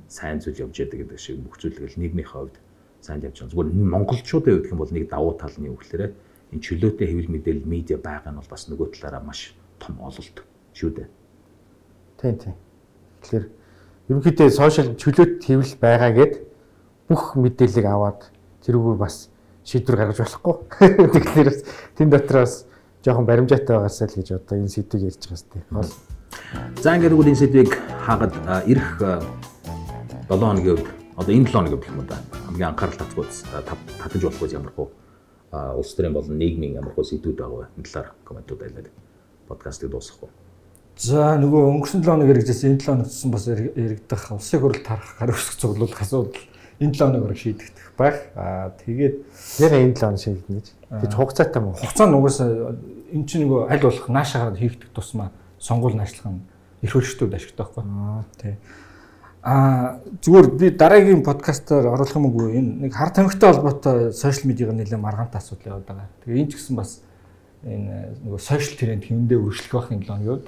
[0.08, 2.56] сайн зүйл явж яадаг гэдэг шиг бүх зүйл тэгэл нийгмийн хувьд
[3.02, 3.52] сайн явж байгаа.
[3.52, 6.14] Зүгээр монголчуудын хувьд юм бол нэг давуу тал нь юу гэхээр
[6.54, 10.38] энэ чөлөөтэй хэвлэл мэдээлэл медиа байгаа нь бол бас нөгөө талаараа маш том ололт
[10.74, 11.08] шүү дээ.
[12.18, 12.56] Тийм тийм.
[13.22, 13.45] Тэгэхээр
[14.10, 16.34] ерөнхийдөө сошиал чөлөөт хэвлэл байгаа гэд
[17.12, 18.32] бүх мэдээллийг аваад
[18.64, 19.30] тэрүүгээр бас
[19.68, 20.56] шийдвэр гаргаж болохгүй.
[21.14, 21.50] Тэгэхээр
[22.00, 22.64] тэн дотроос
[23.08, 25.64] жоохон баримжаатай байгаасаа л гэж одоо энэ сэдвийг ярьж байгаа сте.
[25.72, 25.91] Гол.
[26.84, 27.72] За ингээд тэгвэл энэ сэдвийг
[28.03, 28.34] хаагад
[28.68, 28.89] ирэх
[30.28, 32.20] 7 хоногийн үед одоо энэ 7 хоногийн гэх юм да
[32.51, 34.88] хамгийн анхаарал татгууц татаж болохгүй ямар хөө
[35.80, 37.68] улс төрийн болон нийгмийн ямар хөө сэдвүүд байгаа вэ?
[37.80, 38.88] Энэ талаар комментууд айлаад
[39.47, 40.32] подкастыг дуусгах уу?
[40.99, 45.32] За нөгөө өнгөрсөн 7 хоног хэрэгжсэн энэ 7 хоногтсон бас яригдах улсын хурал тарах гар
[45.32, 46.43] үсэх цуглуулах асуудал
[46.84, 48.18] энэ 7 хоногор шийдэгдэх байх.
[48.36, 49.16] Аа тэгээд
[49.64, 50.68] яг энэ 7 хоног шийднэ гэж.
[50.91, 51.78] Тэгж хугацаатай мөн.
[51.80, 52.49] Хугацаа нь угаасаа
[53.14, 56.41] эн чинь нөгөө аль болох наашаа хийгдэх тусмаа сонгуул наашлах нь
[56.82, 57.84] их хөрчтүүд ашигтай байхгүй.
[57.84, 58.55] Аа тий.
[59.41, 64.78] Аа зүгээр би дараагийн подкастаар оруулах юм уу энэ нэг хар тамхитай холбоотой сошиал медиагаар
[64.78, 66.10] нэлээд маргаантай асуудал яваад байгаа.
[66.26, 67.01] Тэгээ энэ ч гэсэн бас
[67.64, 70.39] энэ нөгөө сошиал тренд хэвэндээ өршлөх байх юм лөө юу.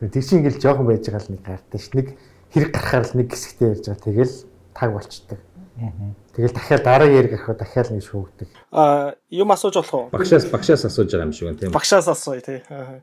[0.00, 1.88] Тэр чинь ингээл жоохон байж байгаа л нэг гартаа ш.
[1.92, 2.06] Нэг
[2.54, 4.06] хэрэг гарахаар л нэг хэсэгтээ ярьж байгаа.
[4.06, 4.34] Тэгэл
[4.74, 5.38] таг болчдөг.
[6.36, 8.48] Тэгэл дахиад дараа яриг ахаа дахиад нэг шүүгдэг.
[8.72, 10.06] А юм асууж болох уу?
[10.12, 11.72] Багшаас багшаас асууж байгаа юм шиг байна тийм.
[11.72, 12.60] Багшаас асууя тий.
[12.68, 13.00] Аа.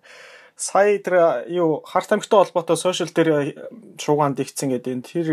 [0.55, 3.57] Сая тэр юу харт амьттай холбоотой сошиал дээр
[3.97, 5.27] шуугаанд игцэн гэдэг энэ тэр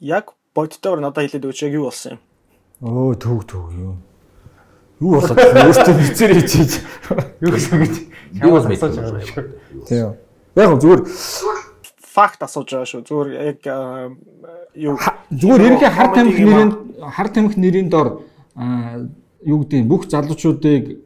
[0.00, 2.20] яг бодтойгоор надад хэлээд өгч яг юу болсон юм?
[2.84, 3.96] Өө төг төг юу.
[5.00, 6.80] Юу болоод өөртөө бицээр хийж
[7.40, 7.94] юу гэсэн гэж
[8.32, 9.52] Би бол шиг.
[9.88, 10.16] тийм.
[10.56, 11.00] Яг нь зүгээр
[12.12, 13.02] Факт асууж байгаа шүү.
[13.08, 13.60] Зүгээр яг
[14.76, 14.96] юу
[15.32, 18.20] зүгээр ерөнхий хар тамхи нэрийн хар тамхи нэрийн дор
[19.44, 21.00] юу гэдэг нь бүх залуучуудыг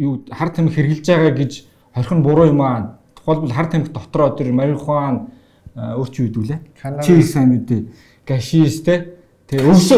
[0.00, 1.52] юу хар тамхи хэрглэж байгаа гэж
[1.92, 2.98] хорхон буруу юм аа.
[3.20, 5.28] Тухайлбал хар тамхи дотроо тэр марихуан
[5.76, 6.60] өөрч юу гэдүүлээ?
[7.04, 7.80] Чи сайн мэдээ.
[8.24, 9.18] Гашис те.
[9.48, 9.88] Тэгээ өвс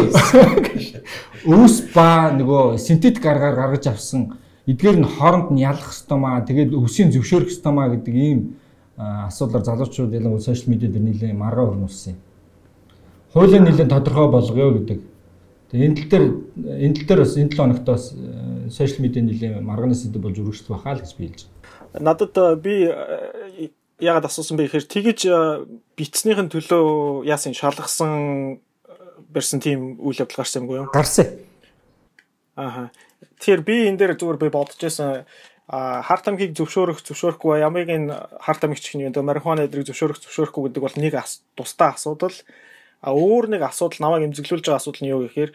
[1.55, 6.71] өвс ба нөгөө синтетик аргаар гаргаж авсан эдгээр нь хооронд нь ялах хэвээр маа тэгээд
[6.71, 8.41] өвсийн зөвшөөрөх хэвээр маа гэдэг ийм
[9.01, 12.21] асуудлаар залуучууд ялангуяа сошиал медиа дээр нэлээд маргаа өрнүүлсэн юм.
[13.33, 15.01] Хуулийн нэлээд тодорхой болгоё гэдэг.
[15.71, 16.25] Тэгээ энэ тал дээр
[16.85, 18.05] энэ тал дээр бас энэ 7 хоногт бас
[18.71, 22.05] сошиал медиа нэлээд маргааны сэдв болж өргөжлөх байхаа л гэж би хэлж байна.
[22.05, 23.71] надад аа, би аа,
[24.01, 25.21] ягаад асуусан бэ гэхээр тэгэж
[25.97, 28.61] битснийхэн төлөө яасан шалгасан
[29.31, 30.89] барьсан тийм үйл явдал гарсан юмгүй юу?
[30.91, 31.27] Гарсан.
[32.57, 32.91] Аа.
[33.41, 35.25] Тэгэхээр би энэ дээр зүгээр би бодож байсан
[35.71, 38.11] харт амгийг зөвшөөрөх зөвшөөрөхгүй ямыг энэ
[38.43, 41.15] харт амигч гэх юм марихуана эдрийг зөвшөөрөх зөвшөөрөхгүй гэдэг бол нэг
[41.55, 42.35] тусдаа асуудал
[42.99, 45.51] а өөр нэг асуудал намайг эмзэглүүлж байгаа асуудал нь юу гэхээр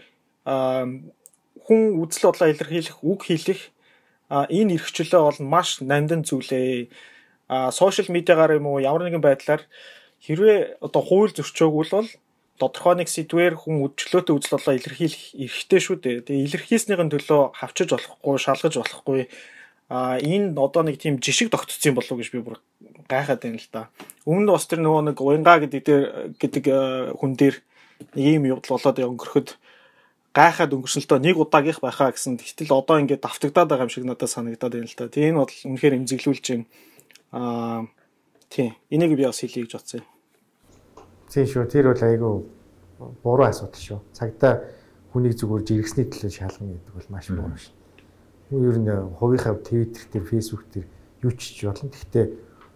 [1.67, 3.61] хүн үзэл бодлоо илэрхийлэх үг хэлэх
[4.31, 6.87] энэ эрхчлөө бол маш нандин зүйлээ
[7.51, 9.67] а сошиал медиагаар юм уу ямар нэгэн байдлаар
[10.23, 12.09] хэрвээ одоо хууль зөрчөөгүй бол
[12.57, 16.17] тодорхой нэг сэдвээр хүн үдчлөөтэй үзэл бодлоо илэрхийлэх эрхтэй шүү дээ.
[16.23, 19.27] Тэгээ илэрхийлснийхэн төлөө хавчиж болохгүй, шалгаж болохгүй.
[19.89, 22.57] А энэ одоо нэг тийм жишг тогтцсон юм болов уу гэж би бүр
[23.05, 23.89] гайхаад байна л да.
[24.25, 26.03] Өмнө нь бас тэр нөгөө нэг уянга гэдэг дээр
[26.41, 26.77] гэдэг э,
[27.13, 27.55] хүн дээр
[28.17, 29.49] нэг ийм явдал болоод өнгөрөхөд
[30.33, 32.41] гайхаад өнгөрсөлтөө нэг удаагийнх байхаа гэсэн.
[32.41, 35.05] Гэтэл одоо ингээд давтагдаад байгаа юм шиг надад санагдаад байна л да.
[35.05, 36.63] Тэгээ энэ бол үнэхээр эмзэглүүлж юм.
[37.29, 37.85] Аа
[38.49, 38.73] тийм.
[38.89, 40.07] Энийг би бас хэлье гэж бодсон юм.
[41.29, 41.69] Тийм шүү.
[41.69, 42.33] Тэр бол айгүй
[43.21, 43.99] буруу асуудал шүү.
[44.17, 44.65] Цагдаа
[45.13, 47.74] хүнийг зүгээр жиргсний төлөө шалгана гэдэг бол маш буруу шүү.
[48.51, 50.85] Ер нь хувийнхаа Twitter дээр, Facebook дээр
[51.23, 51.89] юу ч хийж болно.
[51.89, 52.25] Гэхдээ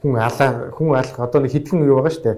[0.02, 2.38] хүн алаа хүн алах одоо нэг хитгэн юу байгаа шүү дээ.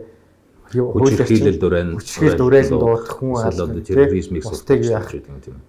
[0.71, 5.59] Хүчирхийлэл дурайл хүчирхийлэл дурайл дуудах хүн алах терроризмыг яах гэдэг юм тийм.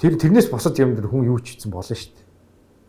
[0.00, 2.26] тэр тэрнээс босод юм дээр хүн юу ч хийсэн болно шүү дээ.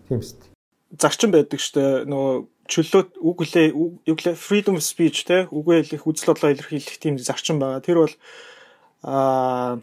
[0.07, 0.51] Тийм шүү дээ.
[0.99, 2.35] зарчим байдаг штэ нөгөө
[2.71, 7.15] чөлөө үг үлээ үг гэлээ freedom of speech те үгээ хэлэх үзэл бодлоо илэрхийлэх тийм
[7.19, 7.83] зарчим байгаа.
[7.83, 8.15] Тэр бол
[9.03, 9.79] аа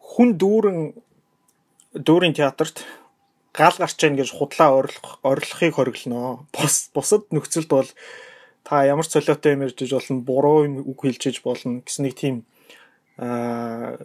[0.00, 0.78] хүн дүүрэн
[1.96, 2.84] дүүрийн театрт
[3.52, 6.46] гал гарч ийн гэж худлаа ойрлох ойрлохыг хориглоно.
[6.54, 7.88] Бус бусад нөхцөлд бол
[8.64, 12.36] та ямар ч солиотой юм ярьж болно, буруу юм үг хэлжиж болно гэсэн нэг тийм
[13.18, 13.98] аа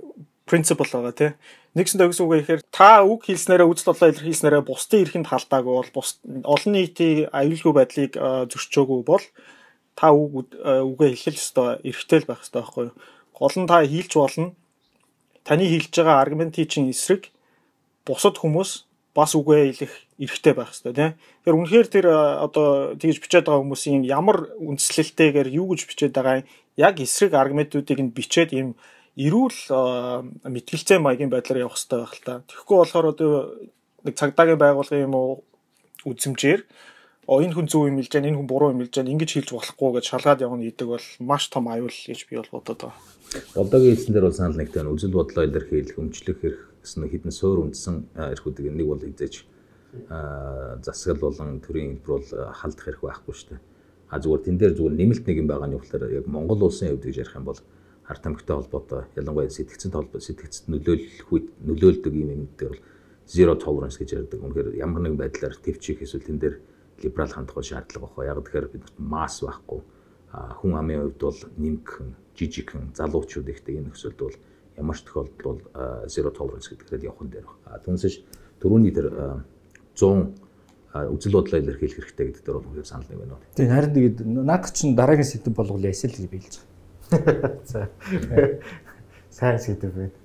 [0.45, 1.31] принципл байгаа тий.
[1.73, 6.21] Нэгсэн төгс үгээ ихээр та үг хэлснээрээ үзэл бодлоо илэрхийлснээрээ бусдын эрхэнд халдаагүй бол бус
[6.23, 8.11] олон нийтийн аюулгүй байдлыг
[8.53, 9.25] зөрчөөгүй бол
[9.97, 12.95] та үг үгээ хэлэх ёстой, эрхтэй л байх ёстой байхгүй юу?
[13.33, 14.53] Гол нь та хийлж болно.
[15.43, 17.33] Таны хэлж байгаа аргументын чинь эсрэг
[18.05, 18.84] бусад хүмүүс
[19.15, 21.15] бас үгээ хэлэх эрхтэй байх ёстой тийм.
[21.15, 22.05] Тэгэхээр үнэхээр тэр
[22.43, 26.43] одоо тэгж бичээд байгаа хүмүүсийн ямар үндслэлтэйгээр юу гэж бичээд байгаа
[26.75, 28.75] яг эсрэг аргументуудыг нь бичээд ийм
[29.15, 29.59] эрүүл
[30.43, 32.43] мэтгэлцээ маягийн байдлаар явах хэрэгтэй байх л та.
[32.43, 33.31] Тэгэхгүй болохоор одоо
[34.03, 35.31] нэг цагдаагийн байгууллага юм уу
[36.03, 36.67] үзмжээр
[37.31, 39.49] оо энэ хүн зөв юм хэлж байна, энэ хүн буруу юм хэлж байна, ингэж хэлж
[39.55, 42.99] болохгүй гэж шалгаад явна гэдэг бол маш том аюул гэж би бол бодоод байгаа.
[43.55, 44.85] Одоогийн хэлсэн дээр бол санал нэгтэй.
[44.85, 49.35] Үзэл бодлоо илэрхийлэх, өмчлөх эрх гэсэн нэг хэдэн суур үндсэн эрхүүдийг нэг бол хизээж
[50.07, 53.61] а, засаглал болон төрийн хэлбэр бол халдах эрх байхгүй шүү дээ.
[54.13, 57.05] А зүгээр тэн дээр зүгээр нэмэлт нэг юм байгаа нь гэхээр яг Монгол улсын хувьд
[57.09, 57.59] гэж ярих юм бол
[58.05, 61.29] харт тамхитай холбоотой ялангуяа сэтгцэнтэй холбоо сэтгцэд нөлөөлөх
[61.65, 62.83] нөлөөлдөг юм юм дээр бол
[63.25, 64.39] zero tolerance гэж ярьдаг.
[64.45, 66.55] Үнэхээр ямар нэгэн байдлаар төвчих эсвэл тэн дээр
[67.01, 68.25] либерал хандах шаардлага байхгүй.
[68.29, 69.81] Яг тэгэхээр бид масс байхгүй.
[70.61, 72.07] Хүн амын хувьд бол нэмгхэн,
[72.37, 74.37] жижигхэн залуучууд ихтэй энэ нөхцөлд бол
[74.77, 75.59] ямар ч тохиолдолд бол
[76.07, 77.79] zero tolerance гэдгээр явах нь дээр байна.
[77.85, 78.15] Түүнээс
[78.59, 79.43] түрүүний тэр а,
[79.95, 80.31] 100
[80.93, 83.39] а, үзэл бодлоо илэрхийлэх хэрэгтэй гэдэг дээр бол үнэхээр санал нэг байна.
[83.55, 86.55] Тийм харин тэгээд наадах чинь дараагийн сэдв болгоул ясэл гэж би хэлж
[87.11, 87.59] байгаа.
[87.63, 87.89] За.
[89.31, 90.15] Сайн сэдв байна.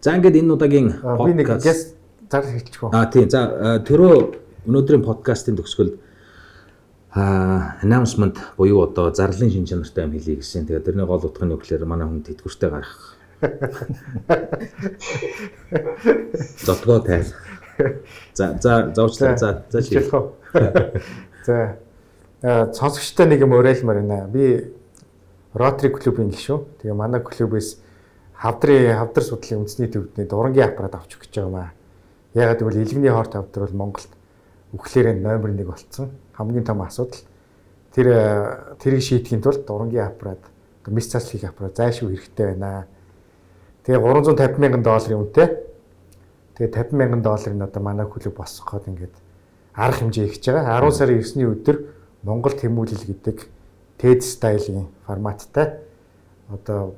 [0.00, 1.96] За ингээд энэ удаагийн Би нэг гэс
[2.30, 2.92] зар хэлчихв.
[2.92, 6.05] А тийм за төрөө өнөөдрийн подкастын төгсгөлд
[7.16, 10.66] announcement буюу одоо зарлалын шин чанартай юм хэлье гэсэн.
[10.66, 13.16] Тэгээд тэрний гол утга нь юу гэхээр манай хүн тэтгэвртэй гарах.
[16.64, 17.32] Зотгоо тайл.
[18.34, 19.36] За за зауучлаа.
[19.36, 20.00] За за чи.
[21.44, 21.76] За.
[22.42, 24.28] сонсогчтой нэг юм уриалмаар байна.
[24.28, 24.72] Би
[25.54, 26.64] Rotary клубын гишүүн.
[26.84, 27.80] Тэгээ манай клубээс
[28.36, 31.72] хавдрын хавдар судлалын үндэсний төвдний дурангийн аппарат авч өгч байгаа юм аа.
[32.36, 34.12] Ягаад гэвэл илгэний хорт хавдар бол Монголд
[34.76, 36.10] үхлээрээ номер 1 болцсон.
[36.36, 37.20] Хамгийн том асуудал.
[37.96, 40.38] Тэр э, тэрийг шийдэхин тулд дурангийн аппарат,
[40.86, 42.86] мис цаслах аппарат зайлшгүй хэрэгтэй байна.
[43.88, 45.48] Тэгээ 350 мянган долларын үнэтэй.
[46.60, 49.14] Тэгээ 50 мянган долларын одоо манай клуб босгоход ингээд
[49.72, 50.80] арга хэмжээ хийж байгаа.
[50.84, 51.76] 10 сарын 9-ний өдөр
[52.22, 53.38] Монгол тэмүүлэл гэдэг
[53.96, 55.80] TED стилийн форматтай
[56.48, 56.96] одоо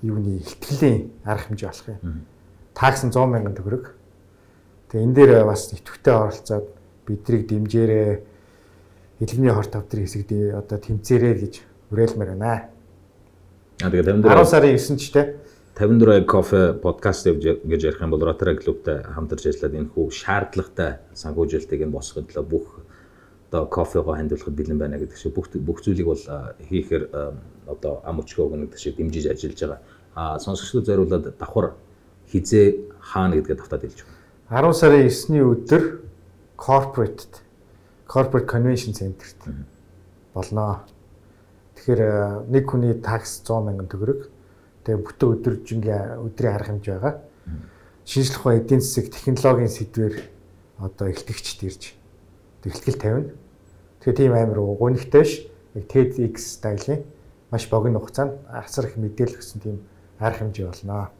[0.00, 2.24] юуны ихтгэлийн арга хэмжээ болох юм.
[2.74, 3.92] Такс нь 100 мянган төгрөг.
[4.88, 6.77] Тэгээ энэ дээр бас идэвхтэй оролцоод
[7.08, 8.10] бидрийг дэмжээрээ
[9.24, 11.54] хэлмийн хорт тавдрын хэсэгт одоо тэмцээрээ гэж
[11.90, 12.68] уриалмаар байна.
[13.80, 15.22] Аа тэгээ 54 10 сарын 9-нд ч те
[15.78, 21.86] 54 кофе подкаст гэж ярих юм бол Rotary клубтай хамтарч ажиллаад энэ хүү шаардлагатай санхүүжилтийг
[21.86, 22.82] нь босгоход бүх
[23.46, 26.18] одоо кофего хандуулахад бэлэн байна гэдэг шиг бүх бүх зүйлийг бол
[26.66, 27.04] хийхээр
[27.70, 29.80] одоо ам өчгөө гэдэг шиг дэмжиж ажиллаж байгаа.
[30.18, 31.78] А сонсогчдод зориулаад давхар
[32.26, 34.02] хизээ хаана гэдгээ давтаад хэлж10
[34.50, 34.74] байна.
[34.74, 35.82] сарын 9-ний өдөр
[36.58, 37.46] corporate
[38.08, 39.54] corporate convention center-т
[40.34, 40.82] болноо.
[41.78, 44.26] Тэгэхээр нэг хүний такс 100 мянган төгрөг.
[44.82, 47.14] Тэгээ бүтэн өдөржингийн өдрийн арга хэмжээ байгаа.
[48.02, 50.14] Шинжлэх ухааны эдийн засаг технологийн сэдвэр
[50.82, 51.82] одоо ихтгэгчд ирж
[52.64, 53.32] бэлтгэл тавина.
[54.02, 55.46] Тэгэхээр тийм амар гонигтай ш.
[55.78, 57.04] Яг TEDx стилийн
[57.50, 59.78] маш богино хугацаанд асар их мэдээлэл өгсөн тийм
[60.18, 61.10] арга хэмжээ болно.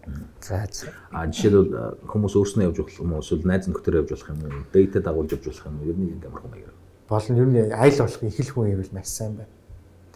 [0.42, 0.90] За за.
[1.10, 3.22] А жишээлбэл хүмүүс өөрснөө явж болох юм уу?
[3.22, 4.66] Эсвэл найз нөхдөд явж болох юм уу?
[4.74, 5.86] Дэйтэд дагуулж явж болох юм уу?
[5.86, 6.76] Ер нь юм ямар маягаар.
[7.08, 9.54] Болно ер нь айл болох их л хүн ивэл маш сайн байна.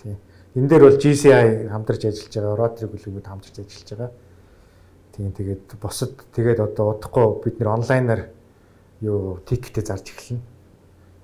[0.03, 0.19] Тийм.
[0.59, 4.11] Энэ дээр бол GCI хамтарч ажиллаж байгаа, Rotary клубуд хамтарч ажиллаж байгаа.
[5.15, 8.23] Тийм тэгээд босод тэгээд одоо удахгүй бид нэр онлайнаар
[9.01, 10.43] юу тикетээ зарж эхэлнэ.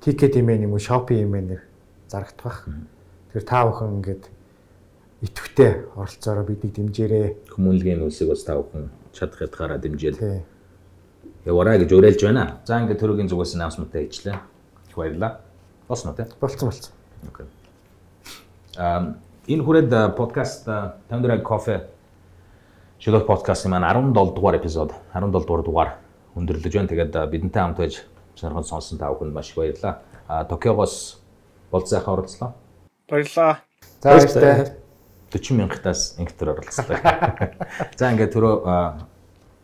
[0.01, 1.63] Тикет имэн юм уу, Shopee имэнээр
[2.07, 2.71] зарагдах.
[3.35, 4.25] Тэгэхээр та бүхэн ингээд
[5.23, 7.27] идэвхтэй оролцоороо биднийг дэмжээрэй.
[7.51, 10.47] Хүмүүнлэгийн үлсийг бас та бүхэн чадах ятгаараа дэмжээл.
[11.45, 12.63] Яваарай гэж уриалж байна.
[12.65, 14.39] За ингээд төрөгийн зүгээс announcement-аа хийчлээ.
[14.89, 15.41] Их баярлалаа.
[15.89, 16.27] Болсон уу те?
[16.39, 16.93] Болцсон болцсон.
[17.27, 17.47] Окей.
[18.79, 21.91] Ам энэ хүрээд подкаст 54 кофе
[23.03, 25.91] шилдэг подкастын маань 17 дугаар эпизод 17 дугаар дугаар
[26.39, 26.89] өндөрлөж байна.
[26.89, 28.07] Тэгээд бидэнтэй хамт байж
[28.39, 29.99] сонирхон сонсон та бүхэнд маш их баярлалаа.
[30.29, 31.19] А Токиогоос
[31.71, 32.55] болцсайхаа оролцлоо.
[33.09, 33.59] Баярлалаа.
[34.03, 34.88] За баяртай.
[35.33, 36.99] 40 мянгатаас инктер оролцлоо.
[37.99, 38.55] За ингээд түрүү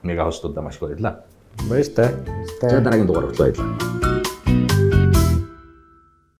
[0.05, 1.25] мега хостуудаа маш их баярлалаа.
[1.69, 2.13] Баяртай.
[2.61, 4.24] За дараагийн дугаар баярлалаа.